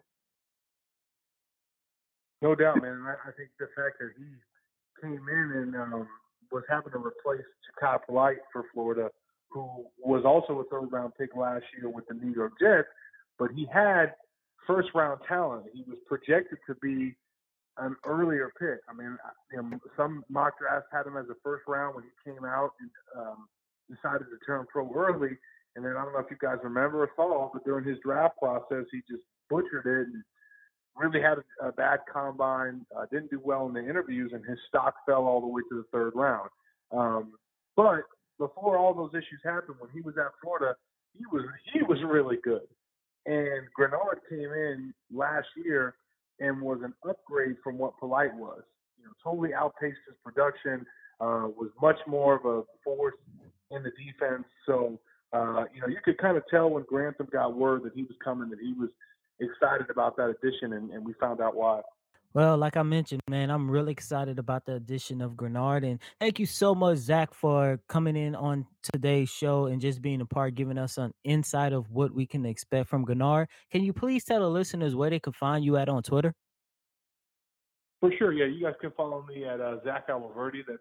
No 2.42 2.54
doubt, 2.54 2.80
man. 2.80 3.04
I, 3.06 3.28
I 3.28 3.32
think 3.36 3.50
the 3.58 3.68
fact 3.76 3.98
that 4.00 4.10
he 4.16 4.24
came 5.00 5.26
in 5.28 5.52
and 5.56 5.76
um, 5.76 6.08
was 6.50 6.64
having 6.68 6.92
to 6.92 6.98
replace 6.98 7.44
Jachai 7.80 7.98
Polite 8.06 8.38
for 8.52 8.64
Florida, 8.72 9.10
who 9.50 9.86
was 9.98 10.24
also 10.24 10.60
a 10.60 10.64
third 10.64 10.90
round 10.92 11.12
pick 11.18 11.36
last 11.36 11.64
year 11.76 11.90
with 11.90 12.06
the 12.08 12.14
New 12.14 12.32
York 12.32 12.52
Jets, 12.60 12.88
but 13.38 13.50
he 13.54 13.66
had 13.72 14.14
first 14.66 14.88
round 14.94 15.20
talent. 15.28 15.66
He 15.72 15.84
was 15.86 15.98
projected 16.06 16.58
to 16.66 16.74
be 16.76 17.14
an 17.78 17.96
earlier 18.06 18.52
pick. 18.58 18.80
I 18.88 18.94
mean, 18.94 19.16
you 19.52 19.62
know, 19.62 19.78
some 19.96 20.24
mock 20.28 20.58
drafts 20.58 20.88
had 20.92 21.06
him 21.06 21.16
as 21.16 21.26
a 21.30 21.36
first 21.42 21.64
round 21.66 21.94
when 21.94 22.04
he 22.04 22.30
came 22.30 22.44
out 22.44 22.72
and 22.80 22.90
um, 23.16 23.48
decided 23.88 24.26
to 24.30 24.38
turn 24.46 24.66
pro 24.70 24.90
early. 24.94 25.36
And 25.76 25.84
then 25.84 25.96
I 25.96 26.04
don't 26.04 26.12
know 26.12 26.18
if 26.20 26.30
you 26.30 26.36
guys 26.40 26.58
remember 26.62 27.02
or 27.02 27.10
saw, 27.16 27.50
but 27.52 27.64
during 27.64 27.86
his 27.86 27.98
draft 28.04 28.38
process, 28.38 28.84
he 28.90 29.00
just 29.08 29.22
butchered 29.48 29.86
it 29.86 30.12
and 30.12 30.22
really 30.96 31.20
had 31.20 31.38
a, 31.38 31.68
a 31.68 31.72
bad 31.72 32.00
combine. 32.12 32.84
Uh, 32.96 33.06
didn't 33.10 33.30
do 33.30 33.40
well 33.42 33.66
in 33.66 33.72
the 33.74 33.80
interviews, 33.80 34.32
and 34.34 34.44
his 34.44 34.58
stock 34.68 34.94
fell 35.06 35.24
all 35.24 35.40
the 35.40 35.46
way 35.46 35.62
to 35.70 35.76
the 35.76 35.84
third 35.92 36.12
round. 36.14 36.50
Um, 36.92 37.32
but 37.76 38.02
before 38.38 38.78
all 38.78 38.94
those 38.94 39.10
issues 39.12 39.40
happened, 39.44 39.76
when 39.78 39.90
he 39.90 40.00
was 40.00 40.14
at 40.18 40.32
Florida, 40.42 40.74
he 41.16 41.24
was 41.32 41.44
he 41.72 41.82
was 41.82 41.98
really 42.04 42.38
good. 42.42 42.66
And 43.26 43.66
Greenard 43.78 44.20
came 44.28 44.40
in 44.40 44.94
last 45.12 45.48
year 45.62 45.94
and 46.40 46.60
was 46.60 46.80
an 46.82 46.94
upgrade 47.08 47.56
from 47.62 47.78
what 47.78 47.98
Polite 47.98 48.34
was. 48.34 48.62
You 48.98 49.04
know, 49.04 49.12
totally 49.22 49.54
outpaced 49.54 49.98
his 50.06 50.16
production. 50.24 50.86
Uh, 51.20 51.48
was 51.54 51.68
much 51.82 51.98
more 52.06 52.36
of 52.36 52.46
a 52.46 52.62
force 52.82 53.14
in 53.70 53.82
the 53.82 53.90
defense. 53.90 54.44
So, 54.64 54.98
uh, 55.34 55.64
you 55.74 55.82
know, 55.82 55.86
you 55.86 55.98
could 56.02 56.16
kind 56.16 56.38
of 56.38 56.42
tell 56.50 56.70
when 56.70 56.84
Grantham 56.88 57.28
got 57.30 57.54
word 57.54 57.82
that 57.84 57.92
he 57.94 58.04
was 58.04 58.16
coming 58.24 58.48
that 58.48 58.58
he 58.58 58.72
was 58.72 58.88
excited 59.40 59.90
about 59.90 60.16
that 60.16 60.30
addition, 60.30 60.74
and, 60.74 60.90
and 60.90 61.04
we 61.04 61.14
found 61.14 61.40
out 61.40 61.56
why. 61.56 61.80
Well, 62.32 62.56
like 62.56 62.76
I 62.76 62.84
mentioned, 62.84 63.22
man, 63.28 63.50
I'm 63.50 63.68
really 63.68 63.90
excited 63.90 64.38
about 64.38 64.64
the 64.64 64.74
addition 64.74 65.20
of 65.20 65.32
Greenard. 65.32 65.84
And 65.84 65.98
thank 66.20 66.38
you 66.38 66.46
so 66.46 66.76
much, 66.76 66.98
Zach, 66.98 67.34
for 67.34 67.80
coming 67.88 68.14
in 68.14 68.36
on 68.36 68.66
today's 68.84 69.28
show 69.28 69.66
and 69.66 69.80
just 69.80 70.00
being 70.00 70.20
a 70.20 70.26
part, 70.26 70.54
giving 70.54 70.78
us 70.78 70.96
an 70.96 71.12
insight 71.24 71.72
of 71.72 71.90
what 71.90 72.14
we 72.14 72.26
can 72.26 72.46
expect 72.46 72.88
from 72.88 73.04
Greenard. 73.04 73.46
Can 73.72 73.82
you 73.82 73.92
please 73.92 74.24
tell 74.24 74.40
the 74.40 74.48
listeners 74.48 74.94
where 74.94 75.10
they 75.10 75.18
can 75.18 75.32
find 75.32 75.64
you 75.64 75.76
at 75.76 75.88
on 75.88 76.04
Twitter? 76.04 76.32
For 77.98 78.12
sure, 78.16 78.32
yeah. 78.32 78.46
You 78.46 78.64
guys 78.64 78.74
can 78.80 78.92
follow 78.92 79.24
me 79.28 79.44
at 79.44 79.60
uh, 79.60 79.78
Zach 79.84 80.08
Abolverdi. 80.08 80.62
That's 80.68 80.78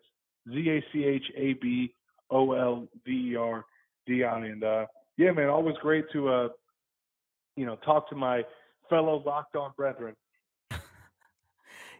Z 0.53 0.69
A 0.69 0.83
C 0.93 1.03
H 1.03 1.25
A 1.35 1.53
B 1.53 1.95
O 2.29 2.51
L 2.51 2.87
V 3.05 3.31
E 3.31 3.35
R 3.35 3.65
D 4.05 4.23
I. 4.23 4.45
And 4.45 4.63
uh, 4.63 4.85
yeah, 5.17 5.31
man, 5.31 5.49
always 5.49 5.75
great 5.81 6.05
to 6.13 6.29
uh, 6.29 6.47
you 7.59 7.65
know 7.65 7.75
talk 7.75 8.09
to 8.09 8.15
my 8.15 8.41
fellow 8.89 9.21
locked 9.25 9.57
on 9.57 9.71
brethren. 9.75 10.15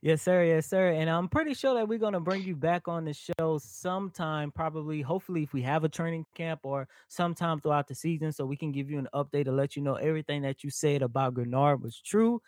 Yes, 0.02 0.22
sir. 0.22 0.46
Yes, 0.46 0.66
sir. 0.66 0.92
And 0.92 1.10
I'm 1.10 1.28
pretty 1.28 1.54
sure 1.54 1.74
that 1.74 1.86
we're 1.86 2.00
gonna 2.00 2.22
bring 2.22 2.42
you 2.44 2.56
back 2.56 2.88
on 2.88 3.04
the 3.04 3.14
show 3.14 3.60
sometime, 3.62 4.50
probably, 4.50 5.02
hopefully, 5.02 5.44
if 5.44 5.52
we 5.52 5.62
have 5.64 5.84
a 5.84 5.90
training 5.90 6.26
camp 6.34 6.62
or 6.64 6.88
sometime 7.10 7.60
throughout 7.60 7.90
the 7.90 7.96
season, 7.96 8.32
so 8.32 8.46
we 8.46 8.56
can 8.56 8.72
give 8.72 8.90
you 8.90 8.98
an 8.98 9.10
update 9.14 9.44
to 9.44 9.52
let 9.52 9.76
you 9.76 9.82
know 9.82 9.96
everything 9.96 10.44
that 10.44 10.64
you 10.64 10.70
said 10.70 11.02
about 11.02 11.34
Greenard 11.34 11.82
was 11.82 12.00
true. 12.00 12.42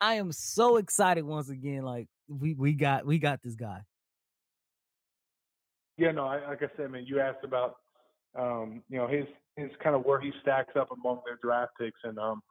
I 0.00 0.14
am 0.14 0.32
so 0.32 0.78
excited 0.78 1.24
once 1.24 1.48
again. 1.48 1.84
Like 1.84 2.08
we 2.26 2.54
we 2.54 2.72
got 2.72 3.06
we 3.06 3.20
got 3.20 3.40
this 3.40 3.54
guy. 3.54 3.82
Yeah, 5.96 6.10
no, 6.10 6.26
I, 6.26 6.44
like 6.48 6.62
I 6.64 6.76
said, 6.76 6.90
man, 6.90 7.04
you 7.06 7.20
asked 7.20 7.44
about 7.44 7.76
um, 8.36 8.82
you 8.88 8.98
know 8.98 9.06
his 9.06 9.26
his 9.56 9.70
kind 9.82 9.96
of 9.96 10.04
where 10.04 10.20
he 10.20 10.32
stacks 10.42 10.74
up 10.76 10.90
among 10.92 11.20
their 11.24 11.38
draft 11.42 11.72
picks, 11.78 11.98
and 12.04 12.18
um, 12.18 12.42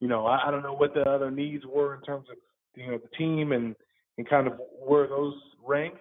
you 0.00 0.08
know 0.08 0.26
I, 0.26 0.48
I 0.48 0.50
don't 0.50 0.62
know 0.62 0.74
what 0.74 0.94
the 0.94 1.08
other 1.08 1.30
needs 1.30 1.64
were 1.64 1.94
in 1.94 2.02
terms 2.02 2.26
of 2.30 2.36
you 2.76 2.90
know 2.90 2.98
the 2.98 3.16
team 3.16 3.52
and 3.52 3.74
and 4.18 4.28
kind 4.28 4.46
of 4.46 4.54
where 4.84 5.06
those 5.06 5.34
rank. 5.64 5.94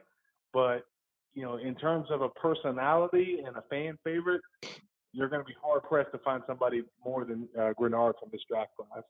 But 0.53 0.85
you 1.33 1.43
know, 1.43 1.57
in 1.57 1.75
terms 1.75 2.07
of 2.09 2.21
a 2.21 2.29
personality 2.29 3.39
and 3.45 3.55
a 3.55 3.63
fan 3.69 3.97
favorite, 4.03 4.41
you're 5.13 5.29
going 5.29 5.41
to 5.41 5.45
be 5.45 5.55
hard 5.61 5.83
pressed 5.83 6.11
to 6.11 6.17
find 6.19 6.43
somebody 6.47 6.83
more 7.05 7.25
than 7.25 7.47
uh, 7.57 7.73
Greenard 7.79 8.13
from 8.19 8.29
this 8.31 8.41
draft 8.49 8.71
class. 8.75 9.03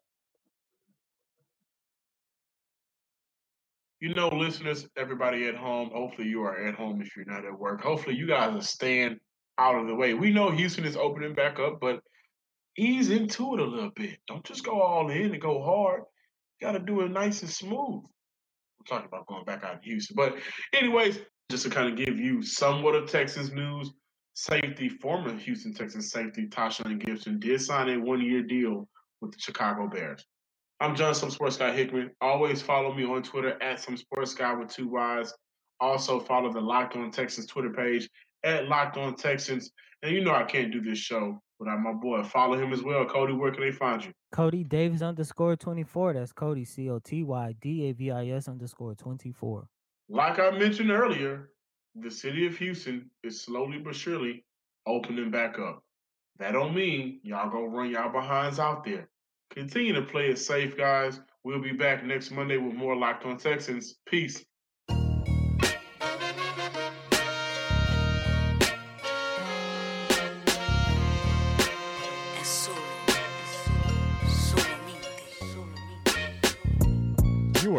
You 4.00 4.14
know, 4.14 4.30
listeners, 4.30 4.88
everybody 4.96 5.48
at 5.48 5.56
home, 5.56 5.90
hopefully 5.94 6.30
you 6.30 6.42
are 6.44 6.66
at 6.66 6.76
home 6.76 7.02
if 7.02 7.18
you're 7.18 7.26
not 7.26 7.46
at 7.46 7.58
work. 7.58 7.82
Hopefully 7.82 8.16
you 8.16 8.28
guys 8.28 8.56
are 8.56 8.62
staying 8.62 9.20
out 9.60 9.76
of 9.76 9.88
the 9.88 9.96
way. 9.96 10.14
We 10.14 10.32
know 10.32 10.50
Houston 10.50 10.86
is 10.86 10.96
opening 10.96 11.34
back 11.34 11.60
up, 11.60 11.80
but 11.82 12.02
ease 12.78 13.10
into 13.10 13.54
it 13.54 13.60
a 13.60 13.66
little 13.66 13.92
bit. 13.96 14.18
Don't 14.28 14.46
just 14.46 14.64
go 14.64 14.82
all 14.82 15.10
in 15.10 15.34
and 15.34 15.42
go 15.42 15.62
hard. 15.62 16.04
You 16.60 16.68
got 16.68 16.72
to 16.74 16.80
do 16.80 17.02
it 17.02 17.12
nice 17.12 17.42
and 17.42 17.52
smooth. 17.52 18.04
We're 18.04 18.86
talking 18.88 19.08
about 19.08 19.28
going 19.28 19.44
back 19.44 19.64
out 19.64 19.84
to 19.84 19.90
Houston. 19.90 20.16
But, 20.16 20.38
anyways, 20.74 21.20
just 21.52 21.64
to 21.64 21.70
kind 21.70 21.90
of 21.90 21.98
give 21.98 22.18
you 22.18 22.42
somewhat 22.42 22.96
of 22.96 23.12
Texas 23.12 23.52
news, 23.52 23.92
safety, 24.34 24.88
former 24.88 25.36
Houston 25.36 25.74
Texas 25.74 26.10
safety, 26.10 26.48
Tashaun 26.48 27.02
Gipson 27.02 27.40
did 27.40 27.62
sign 27.62 27.90
a 27.90 28.00
one 28.00 28.22
year 28.22 28.42
deal 28.42 28.88
with 29.20 29.34
the 29.34 29.40
Chicago 29.40 29.88
Bears. 29.88 30.26
I'm 30.80 30.96
John 30.96 31.14
Some 31.14 31.30
Sports 31.30 31.58
Guy 31.58 31.74
Hickman. 31.74 32.12
Always 32.22 32.62
follow 32.62 32.94
me 32.94 33.04
on 33.04 33.22
Twitter 33.22 33.62
at 33.62 33.82
Some 33.82 33.98
Sports 33.98 34.34
Guy 34.34 34.54
with 34.54 34.70
two 34.70 34.88
Y's. 34.88 35.34
Also 35.82 36.22
follow 36.22 36.54
the 36.54 36.62
Locked 36.62 36.96
On 36.96 37.12
Texas 37.12 37.46
Twitter 37.46 37.72
page 37.72 38.10
at 38.44 38.68
Locked 38.68 38.98
On 38.98 39.16
Texans. 39.16 39.72
And 40.02 40.14
you 40.14 40.24
know 40.24 40.34
I 40.34 40.44
can't 40.44 40.72
do 40.72 40.82
this 40.82 40.98
show 40.98 41.42
without 41.60 41.80
my 41.80 41.94
boy. 41.94 42.24
Follow 42.24 42.58
him 42.58 42.72
as 42.72 42.82
well. 42.82 43.06
Coty, 43.06 43.38
where 43.38 43.52
can 43.52 43.62
they 43.62 43.72
find 43.72 44.04
you? 44.04 44.12
Coty 44.34 44.68
Davis 44.68 45.02
underscore 45.02 45.56
24. 45.56 46.14
That's 46.14 46.34
Coty 46.34 46.66
C 46.66 46.90
O 46.90 47.00
T 47.00 47.24
Y 47.24 47.56
D 47.62 47.90
A 47.90 47.94
V 47.94 48.12
I 48.12 48.28
S 48.30 48.48
underscore 48.48 48.96
24. 48.96 49.68
Like 50.08 50.40
I 50.40 50.52
mentioned 50.52 50.92
earlier, 50.92 51.50
the 51.96 52.10
city 52.10 52.48
of 52.48 52.58
Houston 52.58 53.10
is 53.24 53.42
slowly 53.42 53.78
but 53.78 53.96
surely 53.96 54.46
opening 54.88 55.32
back 55.32 55.60
up. 55.60 55.84
That 56.38 56.54
don't 56.54 56.74
mean 56.74 57.20
y'all 57.24 57.50
gonna 57.50 57.68
run 57.68 57.92
y'all 57.92 58.12
behinds 58.12 58.60
out 58.60 58.86
there. 58.86 59.10
Continue 59.52 59.94
to 59.94 60.04
play 60.04 60.30
it 60.30 60.40
safe, 60.40 60.78
guys. 60.78 61.20
We'll 61.44 61.62
be 61.62 61.72
back 61.72 62.06
next 62.06 62.32
Monday 62.32 62.58
with 62.58 62.76
more 62.76 62.96
Locked 62.96 63.26
On 63.26 63.38
Texans. 63.38 63.96
Peace. 64.08 64.46